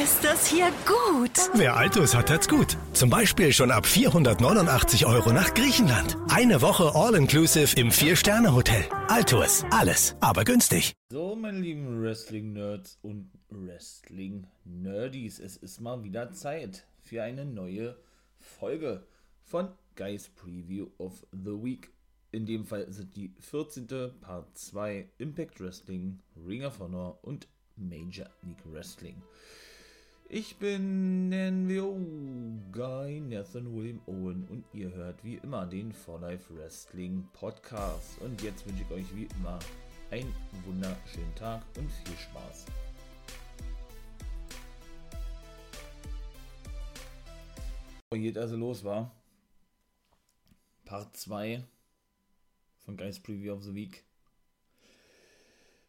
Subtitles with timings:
[0.00, 1.32] Ist das hier gut?
[1.54, 2.76] Wer Altus hat, hat's gut.
[2.92, 6.16] Zum Beispiel schon ab 489 Euro nach Griechenland.
[6.28, 8.84] Eine Woche All-Inclusive im Vier-Sterne-Hotel.
[9.08, 10.92] Altus, alles, aber günstig.
[11.10, 17.96] So, meine lieben Wrestling-Nerds und Wrestling-Nerdies, es ist mal wieder Zeit für eine neue
[18.38, 19.04] Folge
[19.42, 21.90] von Guys Preview of the Week.
[22.30, 23.88] In dem Fall sind die 14.
[24.20, 29.22] Part 2 Impact Wrestling, Ring of Honor und Major League Wrestling.
[30.30, 31.98] Ich bin NWO
[32.70, 38.20] Guy Nathan William Owen und ihr hört wie immer den For Life Wrestling Podcast.
[38.20, 39.58] Und jetzt wünsche ich euch wie immer
[40.10, 40.34] einen
[40.66, 42.66] wunderschönen Tag und viel Spaß.
[48.10, 49.10] Geht also los, war
[50.84, 51.64] Part 2
[52.84, 54.04] von Guys Preview of the Week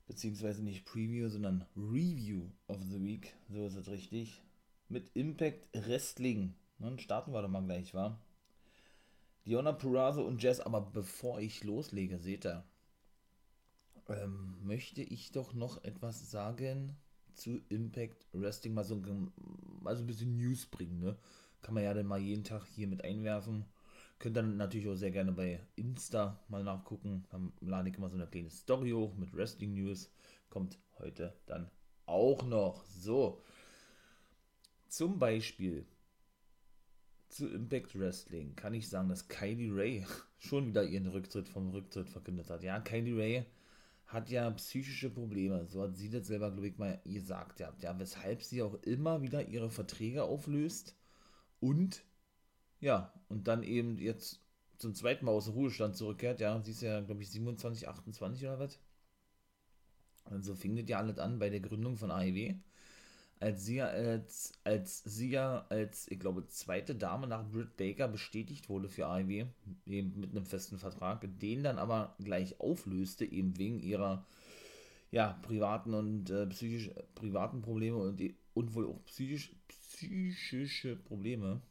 [0.09, 4.41] beziehungsweise nicht Preview, sondern Review of the Week, so ist es richtig,
[4.89, 6.55] mit Impact Wrestling.
[6.79, 8.19] Dann starten wir doch mal gleich, wa?
[9.45, 12.63] Diona Purazo und Jazz, aber bevor ich loslege, seht ihr,
[14.07, 16.97] ähm, möchte ich doch noch etwas sagen
[17.35, 21.17] zu Impact Wrestling, mal so, mal so ein bisschen News bringen, ne?
[21.61, 23.65] Kann man ja dann mal jeden Tag hier mit einwerfen.
[24.19, 27.25] Könnt dann natürlich auch sehr gerne bei Insta mal nachgucken.
[27.29, 30.11] Dann lade ich immer so eine kleine Story hoch mit Wrestling News.
[30.49, 31.71] Kommt heute dann
[32.05, 32.83] auch noch.
[32.85, 33.41] So.
[34.89, 35.85] Zum Beispiel
[37.29, 40.05] zu Impact Wrestling kann ich sagen, dass Kylie Ray
[40.39, 42.63] schon wieder ihren Rücktritt vom Rücktritt verkündet hat.
[42.63, 43.45] Ja, Kylie Ray
[44.07, 45.65] hat ja psychische Probleme.
[45.67, 47.59] So hat sie das selber, glaube ich, mal gesagt.
[47.59, 50.95] Ja, ja, weshalb sie auch immer wieder ihre Verträge auflöst
[51.59, 52.03] und
[52.79, 54.41] ja, und dann eben jetzt
[54.77, 56.39] zum zweiten Mal aus dem Ruhestand zurückkehrt.
[56.39, 58.79] Ja, sie ist ja, glaube ich, 27, 28 oder was.
[60.25, 62.55] Und so fing das ja alles an bei der Gründung von AEW.
[63.41, 68.67] Als sie, als, als sie ja als, ich glaube, zweite Dame nach Britt Baker bestätigt
[68.69, 69.47] wurde für AEW,
[69.85, 74.25] eben mit einem festen Vertrag, den dann aber gleich auflöste, eben wegen ihrer
[75.11, 78.21] ja, privaten und äh, psychisch, privaten Probleme und,
[78.53, 81.61] und wohl auch psychisch, psychische Probleme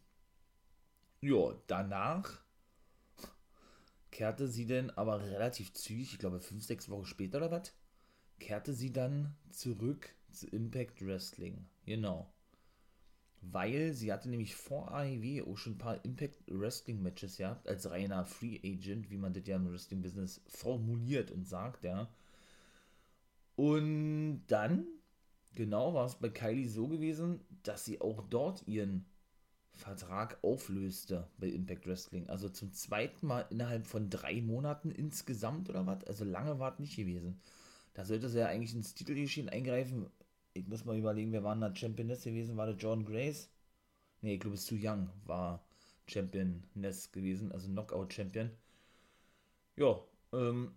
[1.21, 2.43] ja, danach
[4.11, 7.73] kehrte sie dann aber relativ zügig, ich glaube fünf, sechs Wochen später oder was,
[8.39, 11.67] kehrte sie dann zurück zu Impact Wrestling.
[11.87, 12.33] Genau.
[13.41, 17.89] Weil sie hatte nämlich vor AEW auch schon ein paar Impact Wrestling Matches gehabt, als
[17.89, 22.09] reiner Free Agent, wie man das ja im Wrestling Business formuliert und sagt, ja.
[23.55, 24.87] Und dann,
[25.55, 29.07] genau, war es bei Kylie so gewesen, dass sie auch dort ihren
[29.79, 32.29] Vertrag auflöste bei Impact Wrestling.
[32.29, 36.05] Also zum zweiten Mal innerhalb von drei Monaten insgesamt oder was?
[36.05, 37.41] Also lange war es nicht gewesen.
[37.95, 40.07] Da sollte sie ja eigentlich ins Titelgeschehen eingreifen.
[40.53, 42.57] Ich muss mal überlegen, wer war da Championess gewesen?
[42.57, 43.51] War das John Grace?
[44.21, 45.65] Ne, ich glaube, es ist zu Young war
[46.09, 48.51] Championess gewesen, also Knockout-Champion.
[49.77, 50.01] Ja,
[50.33, 50.73] ähm,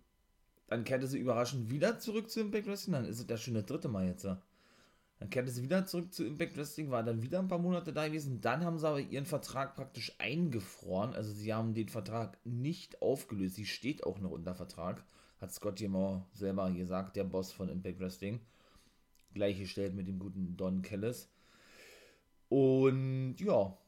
[0.68, 2.94] dann kehrte sie überraschend wieder zurück zu Impact Wrestling.
[2.94, 4.24] Dann ist es ja schon das dritte Mal jetzt.
[4.24, 4.40] Ja.
[5.22, 8.08] Dann kehrte sie wieder zurück zu Impact Wrestling, war dann wieder ein paar Monate da
[8.08, 8.40] gewesen.
[8.40, 11.14] Dann haben sie aber ihren Vertrag praktisch eingefroren.
[11.14, 13.54] Also sie haben den Vertrag nicht aufgelöst.
[13.54, 15.04] Sie steht auch noch unter Vertrag.
[15.40, 18.40] Hat Scott Jimmer selber gesagt, der Boss von Impact Wrestling.
[19.32, 21.30] Gleichgestellt mit dem guten Don Kellis.
[22.48, 23.78] Und ja,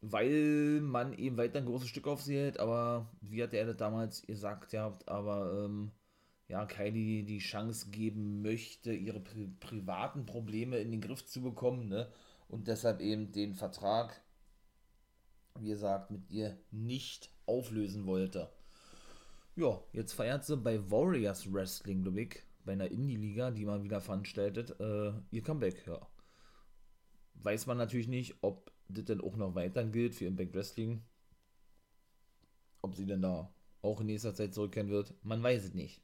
[0.00, 3.76] weil man eben weiter ein großes Stück auf sie hält, aber wie hat er das
[3.76, 5.92] damals gesagt, ja, aber ähm,
[6.48, 11.88] ja, Kylie die Chance geben möchte, ihre pri privaten Probleme in den Griff zu bekommen,
[11.88, 12.10] ne?
[12.48, 14.20] Und deshalb eben den Vertrag,
[15.58, 18.50] wie gesagt, mit ihr nicht auflösen wollte.
[19.56, 24.00] Ja, jetzt feiert sie bei Warriors Wrestling, glaube ich, bei einer Indie-Liga, die man wieder
[24.00, 26.06] veranstaltet, äh, ihr Comeback, ja.
[27.34, 31.02] Weiß man natürlich nicht, ob das denn auch noch weiter gilt für Impact Wrestling.
[32.82, 33.52] Ob sie denn da
[33.82, 36.03] auch in nächster Zeit zurückkehren wird, man weiß es nicht.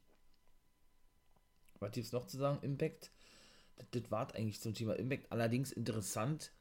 [1.81, 2.59] Was gibt es noch zu sagen?
[2.61, 3.11] Impact.
[3.75, 5.31] Das, das war eigentlich zum Thema Impact.
[5.31, 6.53] Allerdings interessant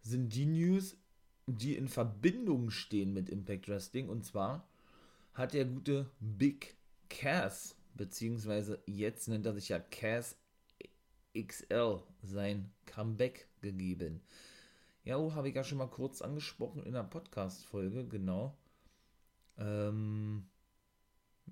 [0.00, 0.96] sind die News,
[1.46, 4.08] die in Verbindung stehen mit Impact Wrestling.
[4.08, 4.66] Und zwar
[5.34, 6.76] hat der gute Big
[7.10, 10.38] Cass, beziehungsweise jetzt nennt er sich ja Cass
[11.36, 14.22] XL, sein Comeback gegeben.
[15.04, 18.56] Ja, oh, habe ich ja schon mal kurz angesprochen in der Podcast-Folge, genau.
[19.58, 20.46] Ähm,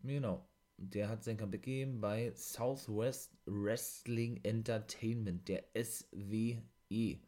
[0.04, 0.49] genau
[0.80, 7.18] der hat sein Comeback gegeben bei Southwest Wrestling Entertainment, der SWE.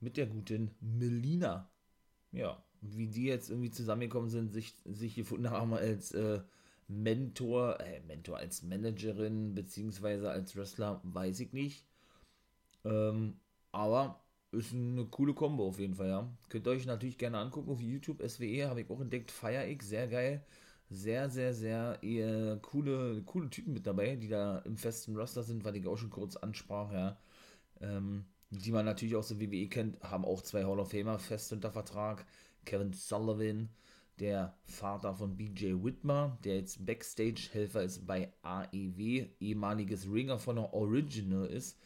[0.00, 1.68] Mit der guten Melina.
[2.30, 6.40] Ja, wie die jetzt irgendwie zusammengekommen sind, sich, sich gefunden haben als äh,
[6.86, 11.84] Mentor, äh, Mentor, als Managerin, beziehungsweise als Wrestler, weiß ich nicht.
[12.84, 13.40] Ähm,
[13.72, 14.22] aber
[14.52, 16.32] ist eine coole Kombo auf jeden Fall, ja.
[16.48, 18.22] Könnt ihr euch natürlich gerne angucken auf YouTube.
[18.26, 19.32] SWE habe ich auch entdeckt.
[19.32, 20.44] Fire X, sehr geil.
[20.90, 25.64] Sehr, sehr, sehr eher coole, coole Typen mit dabei, die da im festen Roster sind,
[25.64, 27.18] weil ich auch schon kurz ansprach, ja.
[27.80, 31.52] Ähm, die man natürlich auch so WWE kennt, haben auch zwei Hall of Famer fest
[31.52, 32.24] unter Vertrag.
[32.64, 33.68] Kevin Sullivan,
[34.18, 40.72] der Vater von BJ Whitmer, der jetzt Backstage-Helfer ist bei AEW, ehemaliges Ringer von der
[40.72, 41.78] Original ist.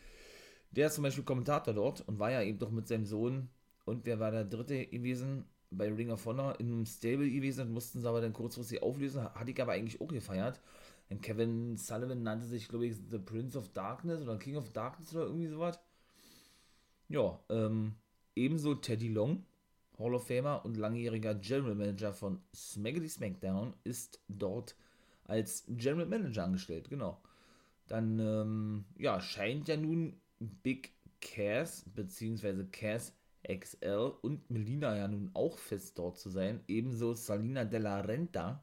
[0.70, 3.49] Der ist zum Beispiel Kommentator dort und war ja eben doch mit seinem Sohn
[3.84, 5.44] und wer war der dritte gewesen
[5.77, 9.25] bei Ring of Honor einem Stable gewesen und mussten sie aber dann kurzfristig auflösen.
[9.35, 10.61] Hatte ich aber eigentlich auch gefeiert.
[11.11, 15.15] Und Kevin Sullivan nannte sich, glaube ich, The Prince of Darkness oder King of Darkness
[15.15, 15.79] oder irgendwie sowas.
[17.09, 17.95] Ja, ähm,
[18.35, 19.45] ebenso Teddy Long,
[19.99, 24.75] Hall of Famer und langjähriger General Manager von Smackety Smackdown, ist dort
[25.25, 27.21] als General Manager angestellt, genau.
[27.89, 32.65] Dann, ähm, ja, scheint ja nun Big Cass bzw.
[32.73, 33.15] Cass
[33.49, 36.61] XL und Melina ja nun auch fest dort zu sein.
[36.69, 38.62] Ebenso Salina Della Renta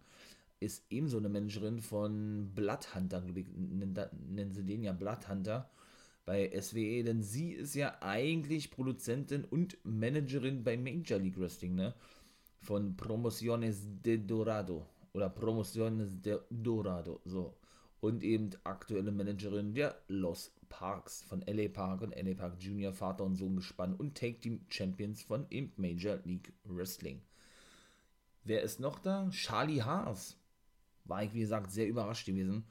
[0.60, 5.70] ist ebenso eine Managerin von Bloodhunter, nennen sie den ja Bloodhunter
[6.26, 11.94] bei SWE, denn sie ist ja eigentlich Produzentin und Managerin bei Major League Wrestling, ne?
[12.62, 17.56] Von Promociones de Dorado oder Promociones de Dorado, so.
[18.02, 23.26] Und eben aktuelle Managerin der Los Parks von LA Park und LA Park Junior, Vater
[23.26, 27.22] und Sohn gespannt und Take Team Champions von Imp Major League Wrestling.
[28.44, 29.30] Wer ist noch da?
[29.32, 30.38] Charlie Haas.
[31.04, 32.64] War ich, wie gesagt, sehr überrascht gewesen.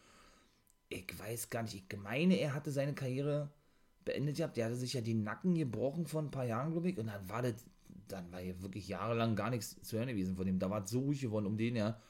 [0.88, 3.50] Ich weiß gar nicht, ich meine, er hatte seine Karriere
[4.04, 4.56] beendet gehabt.
[4.56, 6.98] Der hatte sich ja die Nacken gebrochen vor ein paar Jahren, glaube ich.
[6.98, 7.66] Und dann war das,
[8.06, 10.58] dann war ja wirklich jahrelang gar nichts zu hören gewesen von dem.
[10.58, 12.00] Da war es so ruhig geworden um den ja.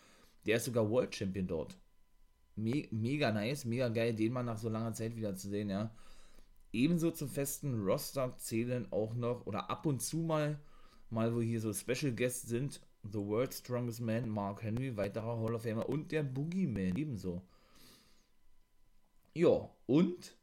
[0.46, 1.76] Der ist sogar World Champion dort
[2.58, 5.94] me mega nice, mega geil, den mal nach so langer Zeit wieder zu sehen, ja.
[6.72, 10.60] Ebenso zum festen Roster zählen auch noch, oder ab und zu mal,
[11.10, 15.54] mal wo hier so Special Guests sind, The World's Strongest Man, Mark Henry, weiterer Hall
[15.54, 17.42] of Famer und der Boogeyman ebenso.
[19.34, 20.36] Ja, und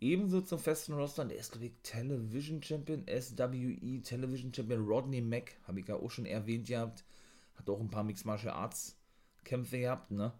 [0.00, 5.56] ebenso zum festen Roster, der ist, glaube ich, Television Champion, SWE Television Champion Rodney Mack,
[5.64, 7.04] habe ich ja auch schon erwähnt gehabt,
[7.54, 8.98] hat auch ein paar Mixed Martial Arts
[9.44, 10.32] Kämpfe gehabt, ne?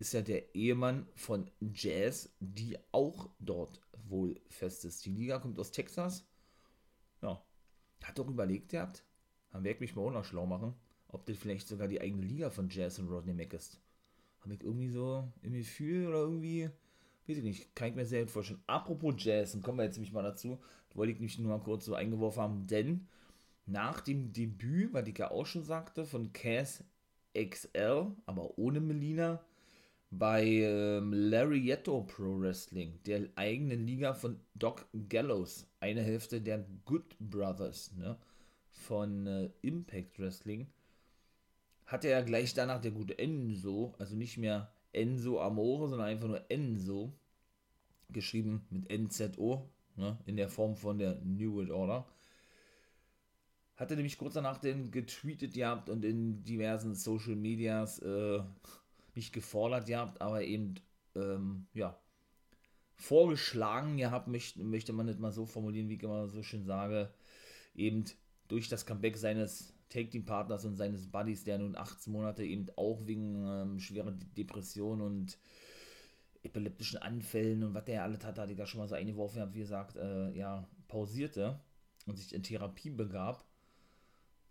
[0.00, 5.04] Ist ja der Ehemann von Jazz, die auch dort wohl fest ist.
[5.04, 6.26] Die Liga kommt aus Texas.
[7.22, 7.44] Ja,
[8.02, 9.04] hat doch überlegt gehabt,
[9.52, 10.74] dann werde ich mich mal auch noch schlau machen,
[11.08, 13.78] ob das vielleicht sogar die eigene Liga von Jazz und Rodney Mack ist.
[14.40, 16.70] Habe ich irgendwie so im Gefühl oder irgendwie,
[17.28, 18.62] weiß ich nicht, kann ich mir sehr gut vorstellen.
[18.66, 20.58] Apropos Jazz, dann kommen wir jetzt nämlich mal dazu,
[20.94, 23.06] wollte ich mich nur mal kurz so eingeworfen haben, denn
[23.66, 26.84] nach dem Debüt, was ich ja auch schon sagte, von Cass
[27.34, 29.44] XL, aber ohne Melina,
[30.10, 37.16] bei ähm, Larietto Pro Wrestling, der eigenen Liga von Doc Gallows, eine Hälfte der Good
[37.20, 38.16] Brothers ne,
[38.72, 40.66] von äh, Impact Wrestling,
[41.86, 46.44] hatte er gleich danach der gute Enzo, also nicht mehr Enzo Amore, sondern einfach nur
[46.50, 47.12] Enzo,
[48.08, 52.06] geschrieben mit NZO, ne, in der Form von der New World Order.
[53.76, 58.40] Hatte nämlich kurz danach den getweetet gehabt und in diversen Social Medias äh,
[59.20, 60.76] nicht gefordert gehabt, aber eben,
[61.14, 62.00] ähm, ja,
[62.96, 67.12] vorgeschlagen gehabt, möchte, möchte man nicht mal so formulieren, wie ich immer so schön sage,
[67.74, 68.04] eben
[68.48, 73.46] durch das Comeback seines Take-Team-Partners und seines Buddies, der nun 18 Monate eben auch wegen
[73.46, 75.38] ähm, schwerer Depression und
[76.42, 79.52] epileptischen Anfällen und was der alles hat, hatte ich da schon mal so eingeworfen, habe,
[79.52, 81.60] wie gesagt, äh, ja, pausierte
[82.06, 83.44] und sich in Therapie begab,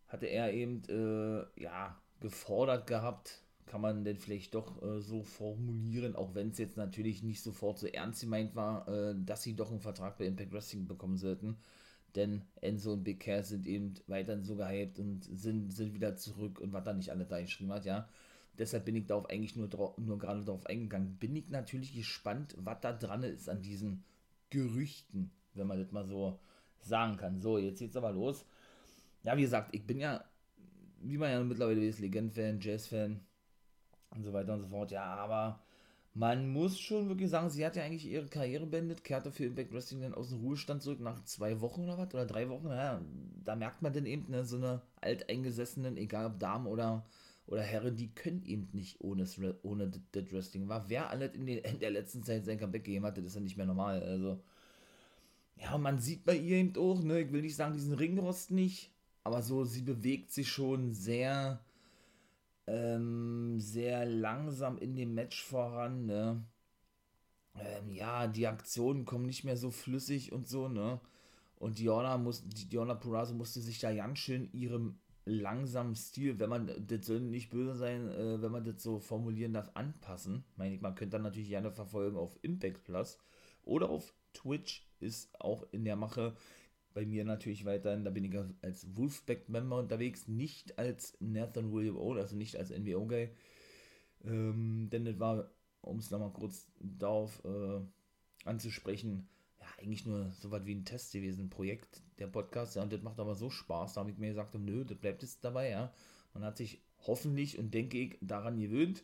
[0.07, 6.15] hatte er eben, äh, ja, gefordert gehabt, kann man denn vielleicht doch äh, so formulieren,
[6.15, 9.69] auch wenn es jetzt natürlich nicht sofort so ernst gemeint war, äh, dass sie doch
[9.69, 11.55] einen Vertrag bei Impact Wrestling bekommen sollten.
[12.15, 16.59] Denn Enzo und Big Cass sind eben weiterhin so gehypt und sind, sind wieder zurück
[16.59, 18.09] und was da nicht alle da geschrieben hat, ja.
[18.57, 21.17] Deshalb bin ich darauf eigentlich nur, nur gerade darauf eingegangen.
[21.17, 24.03] Bin ich natürlich gespannt, was da dran ist an diesen
[24.49, 26.39] Gerüchten, wenn man das mal so
[26.81, 27.39] sagen kann.
[27.39, 28.43] So, jetzt geht's aber los.
[29.23, 30.25] Ja, wie gesagt, ich bin ja,
[31.01, 33.21] wie man ja mittlerweile ist, Legend-Fan, Jazz-Fan,
[34.11, 34.91] und so weiter und so fort.
[34.91, 35.59] Ja, aber
[36.13, 39.73] man muss schon wirklich sagen, sie hat ja eigentlich ihre Karriere beendet, kehrte für Impact
[39.73, 42.67] Wrestling dann aus dem Ruhestand zurück nach zwei Wochen oder was, oder drei Wochen.
[42.67, 43.01] Ja,
[43.45, 47.05] da merkt man dann eben ne, so eine alteingesessenen, egal ob Damen oder,
[47.47, 49.25] oder Herren, die können eben nicht ohne,
[49.63, 50.67] ohne das Wrestling.
[50.67, 53.35] War wer alles in, den, in der letzten Zeit sein Comeback gegeben hat, das ist
[53.35, 54.01] ja nicht mehr normal.
[54.03, 54.41] Also,
[55.57, 58.91] ja, man sieht bei ihr eben auch, ne, ich will nicht sagen, diesen Ringrost nicht,
[59.23, 61.59] aber so, sie bewegt sich schon sehr,
[62.69, 66.43] ähm, sehr langsam in dem Match voran, ne.
[67.55, 70.99] Ähm, ja, die Aktionen kommen nicht mehr so flüssig und so, ne.
[71.57, 76.71] Und Diona, muss, Diona Purazo musste sich da ganz schön ihrem langsamen Stil, wenn man,
[76.87, 80.43] das soll nicht böse sein, äh, wenn man das so formulieren darf, anpassen.
[80.55, 83.17] Meine ich, man könnte dann natürlich gerne verfolgen auf Impact Plus
[83.63, 86.35] oder auf Twitch ist auch in der Mache.
[86.93, 92.13] Bei mir natürlich weiterhin, da bin ich als Wolfpack-Member unterwegs, nicht als Nathan William O,
[92.13, 93.29] also nicht als NWO-Guy.
[94.25, 97.79] Ähm, denn das war, um es nochmal kurz darauf äh,
[98.45, 99.27] anzusprechen,
[99.77, 103.01] eigentlich nur so was wie ein Test gewesen, ein Projekt, der Podcast, ja, und das
[103.01, 105.93] macht aber so Spaß, da habe ich mir gesagt, nö, das bleibt jetzt dabei, ja.
[106.33, 109.03] Man hat sich hoffentlich und denke ich daran gewöhnt,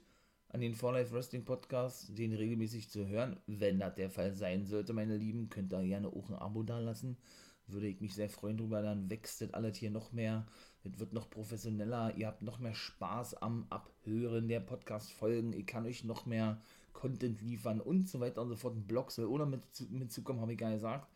[0.50, 3.38] an den For Life Wrestling Podcast, den regelmäßig zu hören.
[3.48, 6.80] Wenn das der Fall sein sollte, meine Lieben, könnt ihr gerne auch ein Abo da
[6.80, 7.18] lassen.
[7.68, 10.46] Würde ich mich sehr freuen drüber, dann wächst das alles hier noch mehr.
[10.84, 15.52] Es wird noch professioneller, ihr habt noch mehr Spaß am Abhören der Podcast-Folgen.
[15.54, 16.62] Ich kann euch noch mehr
[16.94, 18.76] Content liefern und so weiter und so fort.
[18.76, 21.08] Ein Blog soll ohne mit, mitzukommen, habe ich gar nicht gesagt.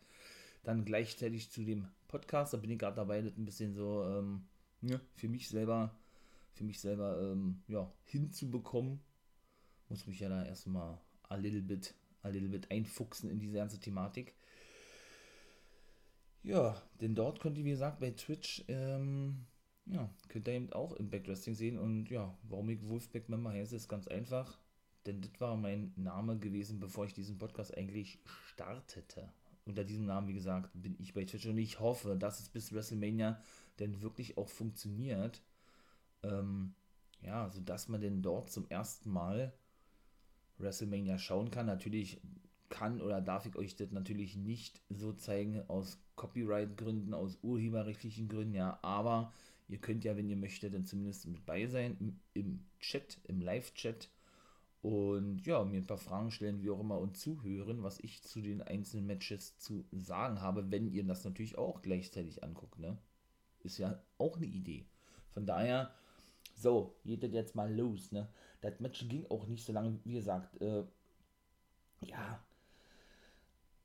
[0.64, 4.42] Dann gleichzeitig zu dem Podcast, da bin ich gerade dabei, das ein bisschen so ähm,
[4.82, 5.94] ja, für mich selber,
[6.52, 9.00] für mich selber ähm, ja, hinzubekommen.
[9.88, 13.78] Muss mich ja da erstmal a little bit, a little bit einfuchsen in diese ganze
[13.78, 14.34] Thematik.
[16.42, 19.46] Ja, denn dort könnt ihr, wie gesagt, bei Twitch, ähm,
[19.86, 21.78] ja, könnt ihr eben auch Impact Wrestling sehen.
[21.78, 24.58] Und ja, warum ich Wolfpack Member heiße, ist ganz einfach
[25.06, 29.32] denn das war mein Name gewesen, bevor ich diesen Podcast eigentlich startete.
[29.64, 32.72] Unter diesem Namen, wie gesagt, bin ich bei Twitch und ich hoffe, dass es bis
[32.72, 33.40] WrestleMania
[33.78, 35.42] denn wirklich auch funktioniert.
[36.22, 36.74] Ähm,
[37.22, 39.52] ja, sodass man denn dort zum ersten Mal
[40.58, 41.66] WrestleMania schauen kann.
[41.66, 42.20] Natürlich
[42.70, 48.54] kann oder darf ich euch das natürlich nicht so zeigen aus Copyright-Gründen, aus urheberrechtlichen Gründen,
[48.54, 49.32] ja, aber
[49.68, 53.40] ihr könnt ja, wenn ihr möchtet, dann zumindest mit bei sein im, im Chat, im
[53.40, 54.08] Live-Chat
[54.82, 58.40] und ja, mir ein paar Fragen stellen, wie auch immer, und zuhören, was ich zu
[58.40, 62.96] den einzelnen Matches zu sagen habe, wenn ihr das natürlich auch gleichzeitig anguckt, ne?
[63.62, 64.86] Ist ja auch eine Idee.
[65.34, 65.94] Von daher,
[66.54, 68.28] so, geht das jetzt mal los, ne?
[68.62, 70.84] Das Match ging auch nicht so lange, wie gesagt, äh,
[72.00, 72.42] ja,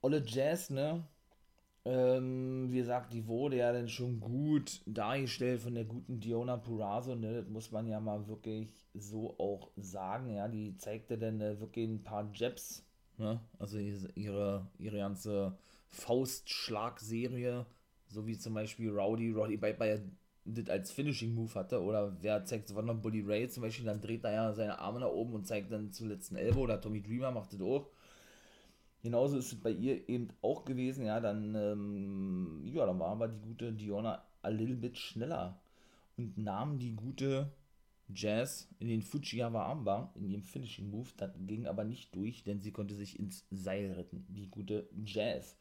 [0.06, 1.04] Olle Jazz, ne?
[1.84, 7.16] Ähm, wie gesagt, die wurde ja dann schon gut dargestellt von der guten Diona Purazo,
[7.16, 7.42] ne?
[7.42, 10.48] Das muss man ja mal wirklich so auch sagen, ja.
[10.48, 12.86] Die zeigte dann äh, wirklich ein paar Jabs,
[13.18, 13.40] ne?
[13.58, 15.58] Also ihre, ihre ganze
[15.90, 17.66] Faustschlagserie,
[18.06, 20.04] so wie zum Beispiel Rowdy, bei, bei
[20.46, 24.02] das als Finishing Move hatte, oder wer zeigt sogar noch Bully Ray zum Beispiel, dann
[24.02, 27.02] dreht er ja seine Arme nach oben und zeigt dann zuletzt einen Elbow, oder Tommy
[27.02, 27.90] Dreamer macht das auch
[29.06, 33.28] Genauso ist es bei ihr eben auch gewesen, ja, dann, ähm, ja, dann war aber
[33.28, 35.60] die gute Diona a little bit schneller
[36.18, 37.52] und nahm die gute
[38.12, 42.62] Jazz in den Fujiyawa Armbar, in ihrem Finishing Move, das ging aber nicht durch, denn
[42.62, 45.56] sie konnte sich ins Seil retten, die gute Jazz.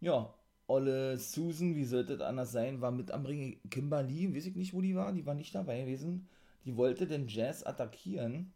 [0.00, 0.32] Ja,
[0.66, 3.60] Olle Susan, wie sollte es anders sein, war mit am Ring.
[3.68, 6.26] Kimberly, weiß ich nicht, wo die war, die war nicht dabei gewesen.
[6.64, 8.54] Die wollte den Jazz attackieren.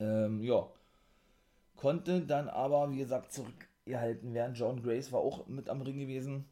[0.00, 0.66] Ähm, ja,
[1.76, 4.54] konnte dann aber, wie gesagt, zurückgehalten werden.
[4.54, 6.46] John Grace war auch mit am Ring gewesen.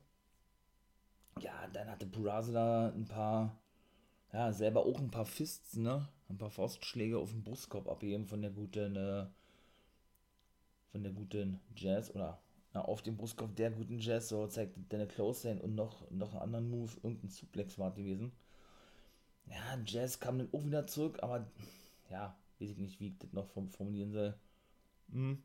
[1.41, 3.57] Ja, dann hatte Purazo da ein paar,
[4.33, 6.07] ja, selber auch ein paar Fists, ne?
[6.29, 9.27] Ein paar Faustschläge auf den Brustkorb abgeben von der guten, äh,
[10.91, 12.39] von der guten Jazz oder
[12.75, 16.33] ja, auf dem Brustkorb der guten Jazz, so zeigt Dana Close Hand und noch, noch
[16.33, 18.33] einen anderen Move, irgendein Suplex war gewesen.
[19.47, 21.47] Ja, Jazz kam dann auch wieder zurück, aber
[22.11, 24.35] ja, weiß ich nicht, wie ich das noch formulieren soll.
[25.13, 25.43] Hm.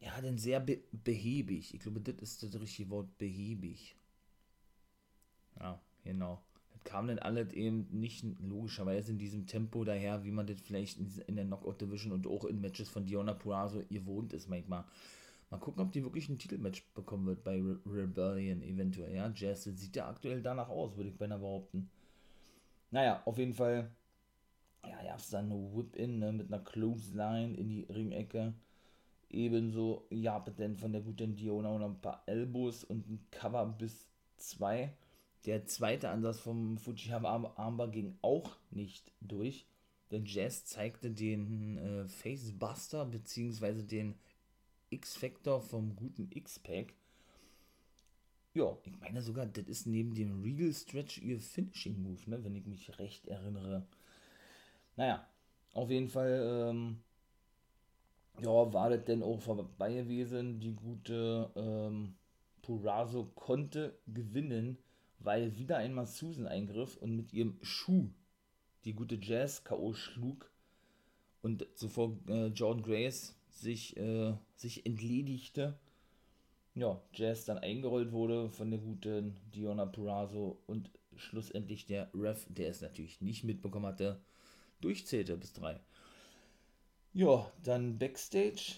[0.00, 1.72] Ja, denn sehr be behäbig.
[1.74, 3.96] Ich glaube, das ist das richtige Wort, behäbig.
[5.58, 6.42] Ja, genau.
[6.72, 10.98] Das kam dann alles eben nicht logischerweise in diesem Tempo daher, wie man das vielleicht
[10.98, 14.84] in, der Knockout Division und auch in Matches von Diona Purazo gewohnt ist manchmal.
[15.50, 19.14] Mal gucken, ob die wirklich ein Titelmatch bekommen wird bei Re Rebellion eventuell.
[19.14, 21.90] Ja, Jazz sieht ja aktuell danach aus, würde ich beinahe behaupten.
[22.90, 23.90] Naja, auf jeden Fall
[24.86, 28.54] ja, gab es dann eine Whip-In ne, mit einer Clothesline in die Ringecke.
[29.30, 33.64] Ebenso gab es dann von der guten Diona noch ein paar Elbows und ein Cover
[33.66, 34.92] bis zwei.
[35.46, 39.66] Der zweite Ansatz vom Fujihama Armbar ging auch nicht durch,
[40.10, 43.82] denn Jazz zeigte den äh, Facebuster bzw.
[43.82, 44.14] den
[44.90, 46.94] X-Factor vom guten X-Pack.
[48.54, 52.54] ja, ich meine sogar, das ist neben dem Regal Stretch ihr Finishing Move, ne, wenn
[52.54, 53.86] ich mich recht erinnere.
[54.96, 55.26] Naja,
[55.72, 56.98] auf jeden Fall, ähm,
[58.40, 60.60] ja, war das denn auch vorbei gewesen.
[60.60, 62.14] Die gute ähm,
[62.62, 64.78] Purazo konnte gewinnen,
[65.18, 68.10] weil wieder einmal Susan eingriff und mit ihrem Schuh
[68.84, 69.94] die gute Jazz K.O.
[69.94, 70.50] schlug
[71.42, 75.78] und zuvor äh, Jordan Grace sich, äh, sich entledigte.
[76.74, 82.70] Ja, Jazz dann eingerollt wurde von der guten Diona Purazo und schlussendlich der Ref, der
[82.70, 84.20] es natürlich nicht mitbekommen hatte,
[84.84, 85.80] durchzählte bis drei.
[87.12, 88.76] Ja, dann Backstage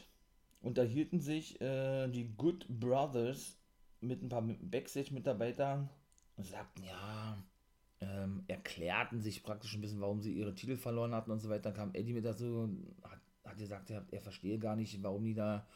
[0.61, 3.57] unterhielten sich äh, die Good Brothers
[4.01, 5.89] mit ein paar Backstage-Mitarbeitern
[6.37, 7.43] und sagten, ja,
[8.01, 11.71] ähm, erklärten sich praktisch ein bisschen, warum sie ihre Titel verloren hatten und so weiter.
[11.71, 12.69] Dann kam Eddie mit dazu,
[13.03, 15.67] hat, hat gesagt, er, er verstehe gar nicht, warum die da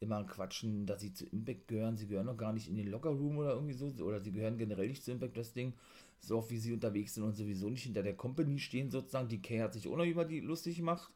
[0.00, 1.96] immer quatschen, dass sie zu Impact gehören.
[1.96, 4.58] Sie gehören noch gar nicht in den Locker Room oder irgendwie so, oder sie gehören
[4.58, 5.74] generell nicht zu Impact Wrestling,
[6.20, 9.28] so oft wie sie unterwegs sind und sowieso nicht hinter der Company stehen sozusagen.
[9.28, 11.12] Die Kay hat sich auch noch über die lustig gemacht.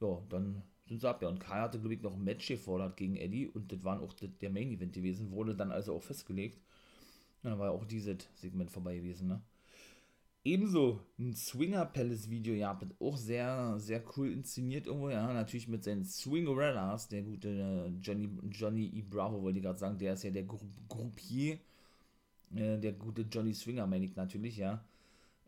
[0.00, 1.22] Ja, dann sind sie ab.
[1.22, 4.00] Ja, und Kai hatte, glaube ich, noch ein Match gefordert gegen Eddie und das war
[4.00, 6.60] auch der Main Event gewesen, wurde dann also auch festgelegt.
[7.42, 9.42] Ja, dann war auch dieses Segment vorbei gewesen, ne?
[10.46, 15.82] Ebenso ein Swinger Palace Video, ja, auch sehr, sehr cool inszeniert irgendwo, ja, natürlich mit
[15.82, 19.02] seinen Swingerellas, der gute äh, Johnny, Johnny E.
[19.02, 21.58] Bravo, wollte ich gerade sagen, der ist ja der Groupier,
[22.54, 24.84] äh, der gute Johnny Swinger, meine ich natürlich, ja.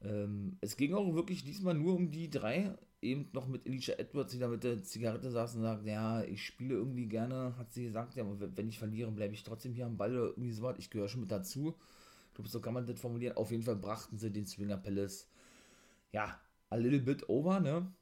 [0.03, 4.33] Ähm, es ging auch wirklich diesmal nur um die drei, eben noch mit Alicia Edwards,
[4.33, 7.85] die da mit der Zigarette saß und sagt, ja, ich spiele irgendwie gerne, hat sie
[7.85, 8.27] gesagt, ja,
[8.57, 11.09] wenn ich verliere, bleibe ich trotzdem hier am Ball oder irgendwie so was, ich gehöre
[11.09, 11.77] schon mit dazu.
[12.39, 13.37] Glaube, so kann man das formulieren.
[13.37, 15.29] Auf jeden Fall brachten sie den Swinger Palace,
[16.13, 16.41] ja,
[16.71, 17.93] a little bit over, ne?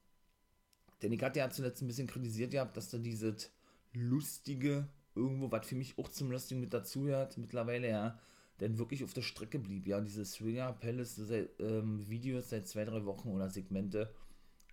[1.01, 3.51] Denn ich hatte ja zuletzt ein bisschen kritisiert gehabt, dass da dieses
[3.95, 8.21] lustige, irgendwo, was für mich auch zum Wrestling mit dazuhört, mittlerweile, ja,
[8.61, 11.19] denn wirklich auf der Strecke blieb, ja, diese Swinger Palace
[11.59, 14.15] ähm, Videos seit zwei, drei Wochen oder Segmente,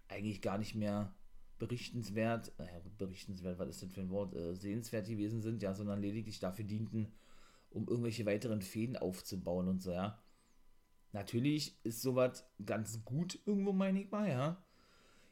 [0.09, 1.15] eigentlich gar nicht mehr
[1.57, 6.01] berichtenswert, äh, berichtenswert, was ist denn für ein Wort, äh, sehenswert gewesen sind, ja, sondern
[6.01, 7.13] lediglich dafür dienten,
[7.73, 10.19] um irgendwelche weiteren Fäden aufzubauen und so, ja.
[11.11, 14.63] Natürlich ist sowas ganz gut irgendwo, meine ich mal, ja.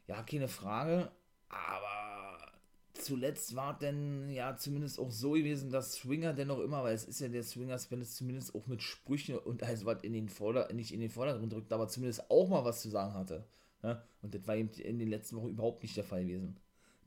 [0.06, 1.10] Ja, keine Frage,
[1.48, 2.52] aber
[2.94, 7.20] zuletzt war denn ja zumindest auch so gewesen, dass Swinger dennoch immer, weil es ist
[7.20, 10.92] ja der Swinger Spanish zumindest auch mit Sprüchen und also was in den Vorder nicht
[10.92, 13.46] in den Vordergrund drückt, aber zumindest auch mal was zu sagen hatte.
[13.82, 14.02] Ja?
[14.22, 16.56] Und das war eben in den letzten Wochen überhaupt nicht der Fall gewesen.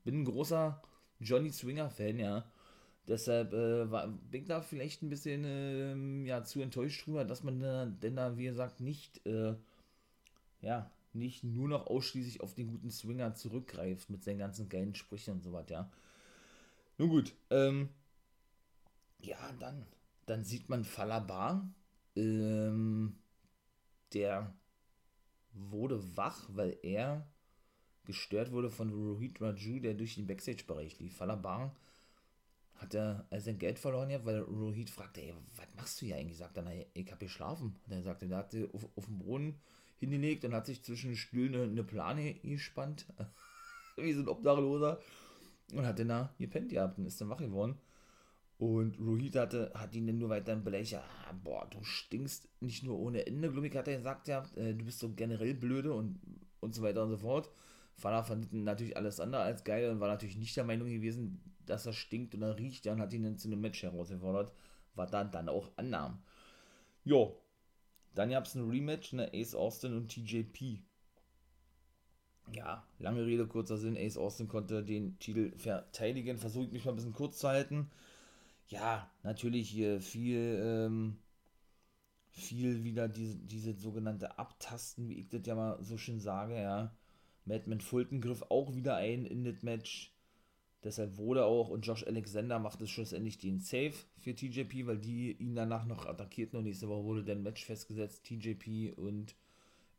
[0.04, 0.82] Bin ein großer
[1.20, 2.46] Johnny Swinger-Fan, ja.
[3.08, 7.44] Deshalb äh, war, bin ich da vielleicht ein bisschen äh, ja, zu enttäuscht drüber, dass
[7.44, 9.56] man da, denn da, wie gesagt, nicht, äh,
[10.62, 15.36] ja, nicht nur noch ausschließlich auf den guten Swinger zurückgreift mit seinen ganzen geilen Sprüchen
[15.36, 15.90] und so was, ja.
[16.98, 17.90] Nun gut, ähm,
[19.22, 19.86] ja, dann,
[20.26, 21.70] dann sieht man Falabar,
[22.16, 23.18] ähm,
[24.14, 24.52] der
[25.54, 27.28] wurde wach, weil er
[28.06, 31.18] gestört wurde von Rohit Raju, der durch den Backstage-Bereich lief.
[31.18, 31.76] Falabar
[32.78, 36.38] hat er sein Geld verloren, ja, weil Rohit fragte, ey, was machst du hier eigentlich?
[36.38, 37.76] Sagt dann, ich habe geschlafen.
[37.86, 39.60] Und er sagte, er hat auf, auf dem Boden
[39.98, 43.06] hingelegt und hat sich zwischen den Stühlen eine, eine Plane gespannt,
[43.98, 45.00] wie so ein Obdachloser,
[45.74, 47.78] und hat dann da gepennt gehabt und ist dann wach geworden.
[48.58, 52.98] Und Rohit hatte, hat ihn dann nur weiter belächelt, ah, boah, du stinkst nicht nur
[53.00, 56.20] ohne Ende, ich, hat er gesagt, ja, äh, du bist so generell blöde und,
[56.62, 57.50] und so weiter und so fort.
[57.96, 61.86] Fala fand natürlich alles andere als geil und war natürlich nicht der Meinung gewesen, dass
[61.86, 64.54] er stinkt und er riecht ja und hat ihn dann zu einem Match herausgefordert,
[64.96, 66.22] was er dann auch annahm.
[67.04, 67.38] Jo,
[68.14, 70.80] dann gab es ein Rematch, ne, Ace Austin und TJP.
[72.54, 76.92] Ja, lange Rede, kurzer Sinn, Ace Austin konnte den Titel verteidigen, versuche ich mich mal
[76.92, 77.90] ein bisschen kurz zu halten
[78.68, 81.18] ja, natürlich hier viel, ähm,
[82.32, 86.96] viel wieder diese, diese sogenannte Abtasten, wie ich das ja mal so schön sage, ja.
[87.46, 90.15] Madman Fulton griff auch wieder ein in das Match.
[90.86, 95.34] Deshalb wurde auch, und Josh Alexander macht es schlussendlich den Save für TJP, weil die
[95.34, 99.36] ihn danach noch attackierten und nächste Woche wurde dann Match festgesetzt, TJP und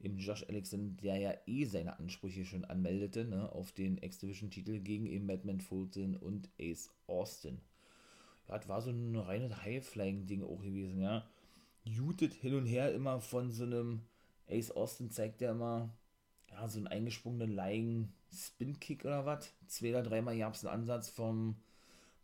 [0.00, 5.06] eben Josh Alexander, der ja eh seine Ansprüche schon anmeldete, ne, auf den X-Division-Titel gegen
[5.06, 7.60] eben Madman Fulton und Ace Austin
[8.48, 11.26] ja, das war so ein reines High-Flying-Ding auch gewesen, ja.
[11.84, 14.02] Jutet hin und her immer von so einem
[14.48, 15.90] Ace Austin zeigt ja immer,
[16.50, 19.52] ja, so einen eingesprungenen Lying Spin-Kick oder was.
[19.66, 21.56] Zwei oder dreimal gab es einen Ansatz vom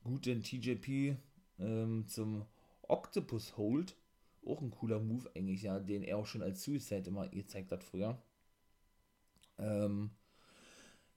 [0.05, 1.17] guten TJP
[1.59, 2.45] ähm, zum
[2.83, 3.97] Octopus Hold.
[4.45, 7.85] Auch ein cooler Move eigentlich, ja, den er auch schon als Suicide immer gezeigt hat
[7.85, 8.21] früher.
[9.59, 10.11] Ähm,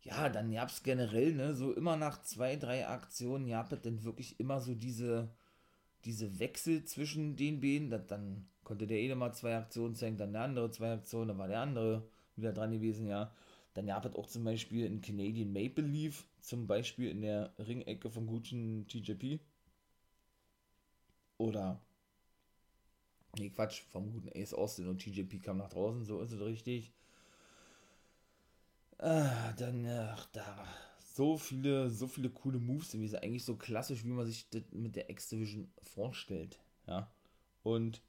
[0.04, 4.04] ja, dann gab es generell, ne, so immer nach zwei, drei Aktionen gab es dann
[4.04, 5.30] wirklich immer so diese,
[6.06, 10.34] diese Wechsel zwischen den beiden, das, dann konnte der eine mal zwei Aktionen zeigen, dann
[10.34, 13.34] der andere zwei Aktionen, dann war der andere wieder dran gewesen, ja.
[13.76, 18.10] Dann gab es auch zum Beispiel in Canadian Maple Leaf, zum Beispiel in der Ringecke
[18.10, 19.40] vom guten TJP.
[21.38, 21.82] Oder,
[23.38, 26.94] nee, Quatsch, vom guten Ace Austin und TJP kam nach draußen, so ist es richtig.
[28.98, 30.66] Ah, dann, ach, da,
[31.14, 33.18] so viele, so viele coole Moves gewesen.
[33.18, 36.60] Eigentlich so klassisch, wie man sich das mit der X-Division vorstellt.
[36.88, 37.12] Ja.
[37.64, 38.02] Und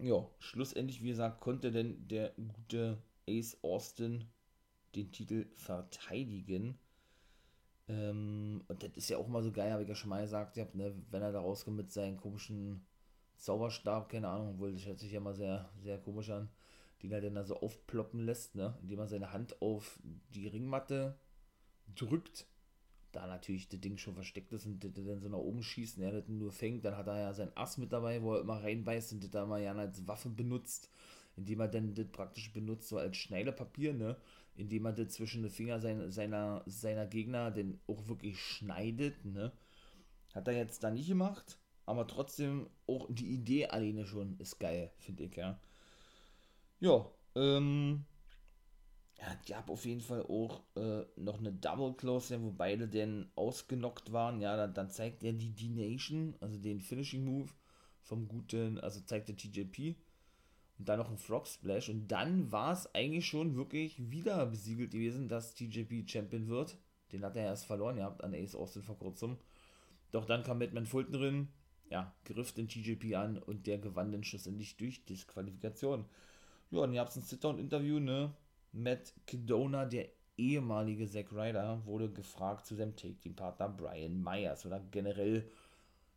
[0.00, 4.24] ja, schlussendlich, wie gesagt, konnte denn der gute Ace Austin
[4.94, 6.78] den Titel verteidigen.
[7.88, 10.56] Ähm, und das ist ja auch mal so geil, habe ich ja schon mal gesagt,
[10.56, 12.84] ja, ne, wenn er da rauskommt mit seinem komischen
[13.36, 16.50] Zauberstab, keine Ahnung, obwohl das hört sich ja mal sehr, sehr komisch an,
[17.02, 19.98] den er dann da so aufploppen lässt, ne, indem er seine Hand auf
[20.34, 21.18] die Ringmatte
[21.94, 22.46] drückt.
[23.12, 26.04] Da natürlich das Ding schon versteckt ist und das dann so nach oben schießt und
[26.04, 28.62] er das nur fängt, dann hat er ja sein Ass mit dabei, wo er immer
[28.62, 30.90] reinbeißt und das da mal ja als Waffe benutzt
[31.38, 34.16] indem er dann das praktisch benutzt, so als Schneidepapier, ne?
[34.56, 39.52] Indem er das zwischen den Finger sein, seiner, seiner Gegner dann auch wirklich schneidet, ne?
[40.34, 44.92] Hat er jetzt da nicht gemacht, aber trotzdem auch die Idee alleine schon ist geil,
[44.98, 45.60] finde ich, ja.
[46.80, 48.04] Ja, ähm.
[49.18, 53.30] Ja, die haben auf jeden Fall auch äh, noch eine Double Close, wo beide denn
[53.34, 54.40] ausgenockt waren.
[54.40, 57.50] Ja, dann, dann zeigt er die D-Nation, also den Finishing Move
[58.02, 59.96] vom guten, also zeigt der TJP
[60.78, 64.92] und dann noch ein Frog Splash und dann war es eigentlich schon wirklich wieder besiegelt
[64.92, 66.76] gewesen, dass TJP Champion wird.
[67.12, 69.36] Den hat er erst verloren gehabt an Ace Austin vor kurzem.
[70.10, 71.48] Doch dann kam Batman Fulton drin,
[71.90, 76.04] ja, griff den TJP an und der gewann dann schlussendlich durch Disqualifikation.
[76.70, 78.32] Ja, und ihr habt ein Sit-Down-Interview, ne?
[78.72, 85.50] Matt Kedona, der ehemalige Zack Ryder, wurde gefragt zu seinem Take-Team-Partner Brian Myers oder generell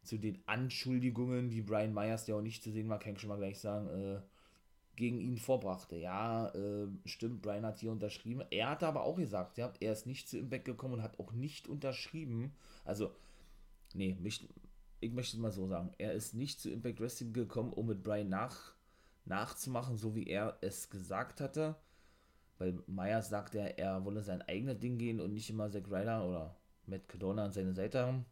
[0.04, 3.30] zu den Anschuldigungen, die Brian Myers, der auch nicht zu sehen war, kann ich schon
[3.30, 4.22] mal gleich sagen, äh,
[5.02, 5.98] gegen ihn vorbrachte.
[5.98, 8.44] Ja, äh, stimmt, Brian hat hier unterschrieben.
[8.52, 11.32] Er hatte aber auch gesagt, ja, er ist nicht zu Impact gekommen und hat auch
[11.32, 12.54] nicht unterschrieben.
[12.86, 13.12] Also,
[13.96, 14.48] nee, mich,
[15.00, 15.92] ich möchte es mal so sagen.
[15.98, 18.76] Er ist nicht zu Impact Wrestling gekommen, um mit Brian nach,
[19.26, 21.76] nachzumachen, so wie er es gesagt hatte.
[22.60, 26.28] Weil Myers sagte, er, er wolle sein eigenes Ding gehen und nicht immer Zack Ryder
[26.28, 28.26] oder Matt Cadona an seine Seite haben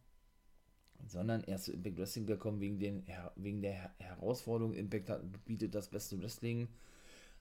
[1.08, 3.04] sondern er ist zu Impact Wrestling gekommen wegen, den,
[3.36, 4.74] wegen der Herausforderung.
[4.74, 6.68] Impact hat, bietet das beste Wrestling,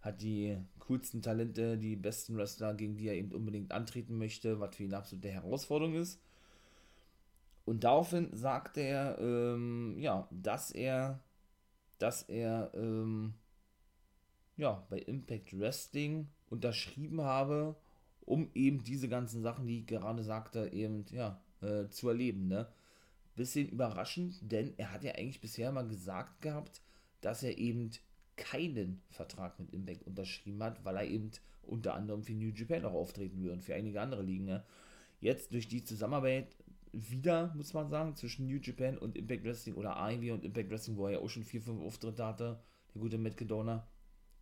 [0.00, 4.76] hat die coolsten Talente, die besten Wrestler, gegen die er eben unbedingt antreten möchte, was
[4.76, 6.20] für ihn absolute Herausforderung ist.
[7.64, 11.20] Und daraufhin sagte er, ähm, ja, dass er,
[11.98, 13.34] dass er, ähm,
[14.56, 17.76] ja, bei Impact Wrestling unterschrieben habe,
[18.24, 22.68] um eben diese ganzen Sachen, die ich gerade sagte, eben, ja, äh, zu erleben, ne?
[23.38, 26.82] Bisschen überraschend, denn er hat ja eigentlich bisher mal gesagt gehabt,
[27.22, 27.90] dass er eben
[28.36, 31.30] keinen Vertrag mit Impact unterschrieben hat, weil er eben
[31.62, 34.44] unter anderem für New Japan auch auftreten will und für einige andere Ligen.
[34.44, 34.64] Ne?
[35.20, 36.54] Jetzt durch die Zusammenarbeit
[36.92, 40.96] wieder, muss man sagen, zwischen New Japan und Impact Wrestling oder Ivy und Impact Wrestling,
[40.96, 42.60] wo er ja auch schon vier, fünf Auftritte hatte,
[42.94, 43.86] der gute Matt Cadona,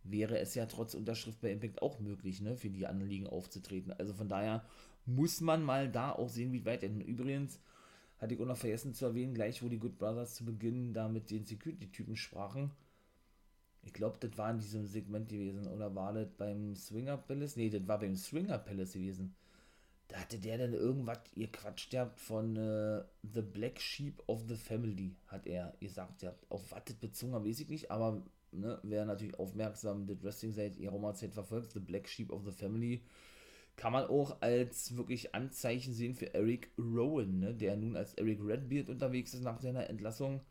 [0.03, 3.91] wäre es ja trotz Unterschrift bei Impact auch möglich, ne, für die anderen Ligen aufzutreten.
[3.93, 4.63] Also von daher
[5.05, 6.83] muss man mal da auch sehen, wie weit.
[6.83, 7.59] Übrigens,
[8.17, 11.07] hatte ich auch noch vergessen zu erwähnen, gleich wo die Good Brothers zu Beginn da
[11.07, 12.71] mit den Security-Typen sprachen.
[13.83, 15.67] Ich glaube, das war in diesem Segment gewesen.
[15.67, 17.55] Oder war das beim Swinger Palace?
[17.55, 19.35] Nee, das war beim Swinger Palace gewesen.
[20.07, 23.03] Da hatte der dann irgendwas, ihr quatscht habt von äh,
[23.33, 26.21] The Black Sheep of the Family, hat er gesagt.
[26.21, 30.53] Ja, auf was das bezogen weiß ich nicht, aber ne, wer natürlich aufmerksam das Wrestling
[30.53, 33.01] seit ihrer Zeit verfolgt, The Black Sheep of the Family,
[33.77, 38.39] kann man auch als wirklich Anzeichen sehen für Eric Rowan, ne, der nun als Eric
[38.43, 40.41] Redbeard unterwegs ist nach seiner Entlassung.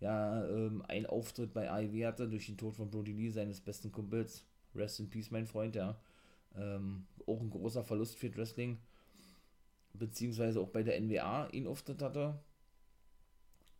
[0.00, 3.92] Ja, ähm, ein Auftritt bei AEW hatte durch den Tod von Brody Lee, seines besten
[3.92, 4.44] Kumpels.
[4.74, 6.00] Rest in Peace, mein Freund, ja.
[6.56, 8.78] Ähm, auch ein großer Verlust für Wrestling.
[9.92, 12.38] Beziehungsweise auch bei der NWA ihn Auftritt hatte.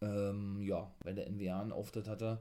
[0.00, 2.40] Ähm, ja, bei der NWA einen Auftritt hatte.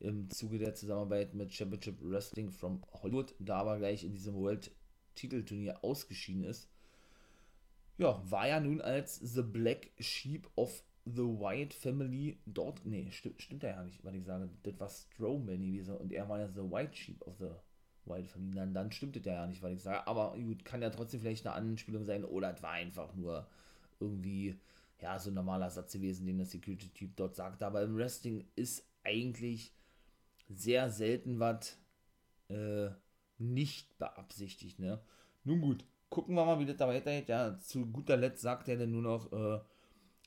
[0.00, 3.34] Im Zuge der Zusammenarbeit mit Championship Wrestling from Hollywood.
[3.38, 4.70] Da aber gleich in diesem World
[5.14, 6.68] Titelturnier ausgeschieden ist,
[7.98, 13.42] ja, war ja nun als The Black Sheep of the White Family dort, nee, stimmt,
[13.42, 16.70] stimmt ja nicht, was ich sage, das war Strowman gewesen und er war ja The
[16.70, 17.50] White Sheep of the
[18.04, 20.90] White Family, dann, dann stimmt das ja nicht, was ich sage, aber gut, kann ja
[20.90, 23.46] trotzdem vielleicht eine Anspielung sein oder es war einfach nur
[24.00, 24.58] irgendwie,
[25.00, 28.86] ja, so ein normaler Satz gewesen, den der Security-Typ dort sagt, aber im Wrestling ist
[29.04, 29.72] eigentlich
[30.48, 31.78] sehr selten was,
[32.48, 32.90] äh,
[33.42, 35.00] nicht beabsichtigt, ne?
[35.44, 37.28] Nun gut, gucken wir mal, wie das da weitergeht.
[37.28, 39.60] Ja, zu guter Letzt sagt er dann nur noch, äh,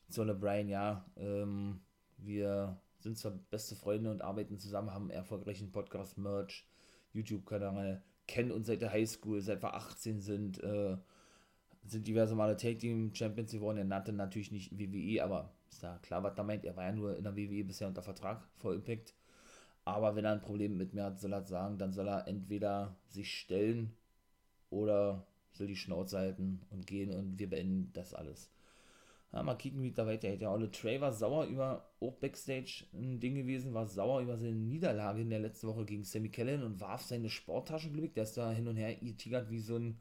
[0.10, 1.80] Zolle Brian, ja, ähm,
[2.18, 6.68] wir sind zwar beste Freunde und arbeiten zusammen, haben erfolgreichen Podcast, Merch,
[7.14, 10.98] YouTube-Kanal, kennen uns seit der Highschool, seit wir 18 sind, äh,
[11.86, 13.78] sind diverse Male Take Team Champions geworden.
[13.78, 16.66] Er nannte natürlich nicht WWE, aber ist da klar, was er meint.
[16.66, 19.14] Er war ja nur in der WWE bisher unter Vertrag vor Impact.
[19.86, 22.98] Aber wenn er ein Problem mit mir hat, soll er sagen, dann soll er entweder
[23.08, 23.96] sich stellen
[24.70, 28.52] oder soll die Schnauze halten und gehen und wir beenden das alles.
[29.32, 30.42] Ja, mal kicken, wie da weitergeht.
[30.42, 34.54] Ja, Ole Trey war sauer über, auch Backstage ein Ding gewesen, war sauer über seine
[34.54, 38.14] Niederlage in der letzten Woche gegen Sammy Kellen und warf seine Sporttasche, glücklich.
[38.14, 40.00] Der ist da hin und her tigert wie so ein,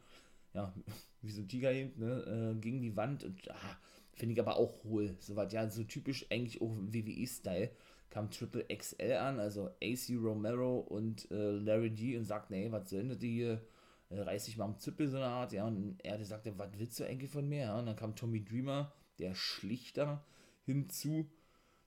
[0.54, 0.72] ja,
[1.22, 3.76] wie so ein Tiger eben, ne, äh, gegen die Wand und, ah,
[4.12, 5.16] finde ich aber auch hohl.
[5.18, 7.70] So was, ja, so typisch eigentlich auch WWE-Style.
[8.14, 12.88] Kam Triple XL an, also AC Romero und äh, Larry D und sagt, nee, was
[12.90, 13.60] denn die hier?
[14.08, 17.00] Äh, reiß dich mal am Züppel, so eine Art, ja, und er sagte, was willst
[17.00, 17.62] du eigentlich von mir?
[17.62, 20.24] Ja, und dann kam Tommy Dreamer der Schlichter
[20.64, 21.28] hinzu.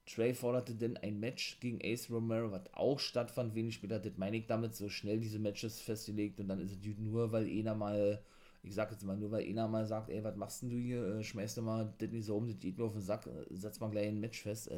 [0.05, 4.35] Trey forderte denn ein Match gegen Ace Romero, was auch stattfand, wenig später, das meine
[4.35, 8.21] ich damit, so schnell diese Matches festgelegt und dann ist es nur, weil einer mal,
[8.63, 11.05] ich sag jetzt mal, nur weil einer mal sagt, ey, was machst denn du hier,
[11.07, 13.45] äh, schmeißt du mal das nicht so um, das geht mir auf den Sack, äh,
[13.55, 14.69] setz mal gleich ein Match fest,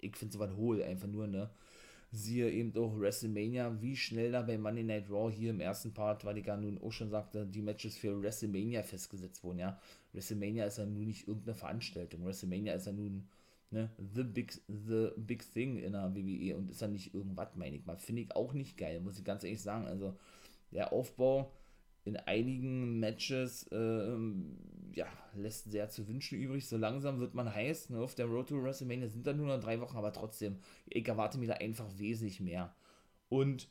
[0.00, 1.50] ich finde so was hohl, einfach nur, ne,
[2.10, 6.24] siehe eben auch WrestleMania, wie schnell da bei Monday Night Raw hier im ersten Part,
[6.24, 9.78] weil ich ja nun auch schon sagte, die Matches für WrestleMania festgesetzt wurden, ja.
[10.12, 12.24] WrestleMania ist ja nun nicht irgendeine Veranstaltung.
[12.24, 13.28] WrestleMania ist ja nun
[13.70, 17.76] ne, the, big, the big thing in der WWE und ist ja nicht irgendwas, meine
[17.76, 17.98] ich mal.
[17.98, 19.86] Finde ich auch nicht geil, muss ich ganz ehrlich sagen.
[19.86, 20.16] Also
[20.70, 21.52] der Aufbau
[22.08, 24.16] in einigen Matches äh,
[24.94, 26.68] ja, lässt sehr zu wünschen übrig.
[26.68, 27.90] So langsam wird man heiß.
[27.90, 28.00] Ne?
[28.00, 31.38] Auf der Road to WrestleMania sind da nur noch drei Wochen, aber trotzdem, ich erwarte
[31.38, 32.74] mir da einfach wesentlich mehr.
[33.28, 33.68] Und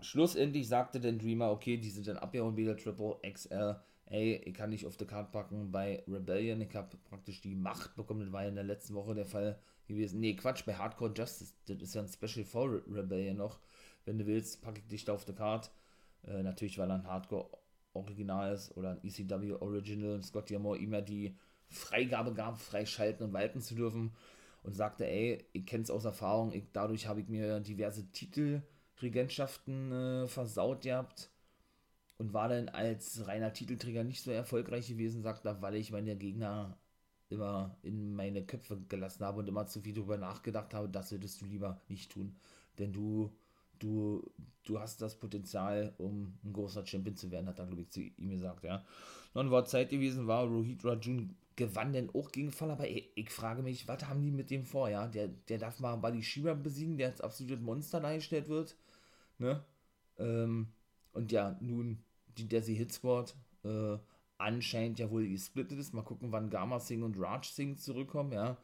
[0.00, 3.76] schlussendlich sagte dann Dreamer, okay, die sind dann abgehauen, wieder Triple XL.
[4.06, 6.60] Ey, ich kann nicht auf die Karte packen bei Rebellion.
[6.60, 8.20] Ich habe praktisch die Macht bekommen.
[8.20, 10.20] Das war ja in der letzten Woche der Fall gewesen.
[10.20, 11.54] Nee, Quatsch, bei Hardcore Justice.
[11.66, 13.60] Das ist ja ein Special for Rebellion noch.
[14.04, 15.70] Wenn du willst, packe ich dich da auf die Karte.
[16.26, 17.48] Äh, natürlich, weil er ein Hardcore
[17.94, 20.14] Original ist oder ein ECW Original.
[20.14, 21.36] Und Scott Diamore ihm ja die
[21.68, 24.12] Freigabe gab, freischalten und walten zu dürfen.
[24.62, 29.92] Und sagte, ey, ich kenne es aus Erfahrung, ich, dadurch habe ich mir diverse Titelregentschaften
[29.92, 31.30] äh, versaut gehabt.
[32.18, 36.16] Und war dann als reiner Titelträger nicht so erfolgreich gewesen, sagt er, weil ich meine
[36.16, 36.78] Gegner
[37.28, 41.40] immer in meine Köpfe gelassen habe und immer zu viel darüber nachgedacht habe, das würdest
[41.40, 42.36] du lieber nicht tun.
[42.78, 43.32] Denn du
[43.82, 44.22] du,
[44.64, 48.00] du hast das Potenzial, um ein großer Champion zu werden, hat er, glaube ich, zu
[48.00, 48.84] ihm gesagt, ja.
[49.34, 53.30] Dann war Zeit gewesen, war Rohit Rajun gewann denn auch gegen Fall, aber ich, ich,
[53.30, 55.06] frage mich, was haben die mit dem vor, ja?
[55.08, 58.76] Der, der darf mal Buddy Shiba besiegen, der als absolutes Monster dargestellt wird,
[59.38, 59.64] ne?
[60.18, 60.68] Ähm,
[61.12, 62.02] und ja, nun
[62.38, 63.98] die Desi Hit Squad, äh,
[64.38, 65.94] anscheinend ja wohl gesplittet ist.
[65.94, 68.56] Mal gucken, wann Gamma Singh und Raj Singh zurückkommen, ja.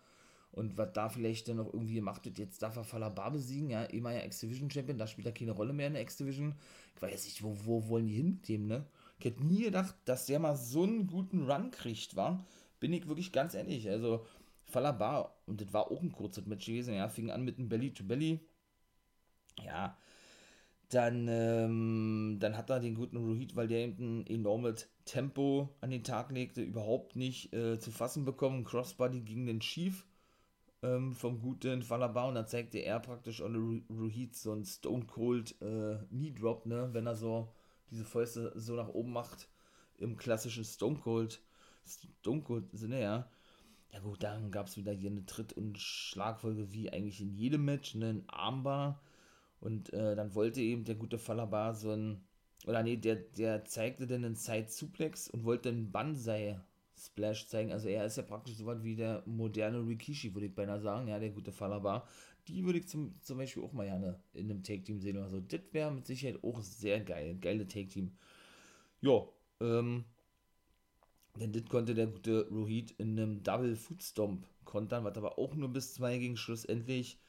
[0.53, 3.85] Und was da vielleicht dann noch irgendwie gemacht wird, jetzt darf er Falaba besiegen, ja,
[3.85, 6.55] immer ja X-Division-Champion, da spielt er keine Rolle mehr in der X-Division.
[6.97, 8.87] Ich weiß nicht, wo, wo wollen die hin mit dem, ne?
[9.19, 12.45] Ich hätte nie gedacht, dass der mal so einen guten Run kriegt, war.
[12.81, 13.89] Bin ich wirklich ganz ehrlich.
[13.89, 14.25] Also,
[14.65, 18.41] Falaba, und das war auch ein kurzes Match gewesen, ja, fing an mit einem Belly-to-Belly.
[19.65, 19.97] Ja,
[20.91, 25.91] dann, ähm, dann hat er den guten Rohit, weil der eben ein enormes Tempo an
[25.91, 28.65] den Tag legte, überhaupt nicht äh, zu fassen bekommen.
[28.65, 30.07] Crossbody ging dann schief
[30.83, 35.61] ähm, vom guten Falaba und dann zeigte er praktisch Ole Ruhid so ein Stone Cold
[35.63, 37.53] äh, Knee Drop, ne, wenn er so
[37.91, 39.49] diese Fäuste so nach oben macht
[39.97, 41.43] im klassischen Stone Cold
[41.85, 43.31] Stone Cold Sinne, ja.
[43.93, 47.65] Ja gut, dann gab es wieder hier eine Tritt- und Schlagfolge wie eigentlich in jedem
[47.65, 49.01] Match, ne, ein Armbar.
[49.61, 52.23] Und äh, dann wollte eben der gute Falaba so ein
[52.67, 56.61] oder nee, der, der zeigte dann einen Side Suplex und wollte einen Banzai
[56.99, 57.73] Splash zeigen.
[57.73, 61.09] Also er ist ja praktisch so was wie der moderne Rikishi, würde ich beinahe sagen.
[61.09, 62.07] Ja, der gute Falaba.
[62.49, 65.19] Die würde ich zum, zum Beispiel auch mal gerne in einem Take-Team sehen.
[65.19, 67.37] Also das wäre mit Sicherheit auch sehr geil.
[67.41, 68.13] Geile Take-Team.
[69.01, 69.23] Ja,
[69.61, 70.05] ähm,
[71.37, 75.55] denn das konnte der gute Rohit in einem Double Foot Stomp kontern, was aber auch
[75.55, 76.37] nur bis zwei ging.
[76.37, 77.21] Schlussendlich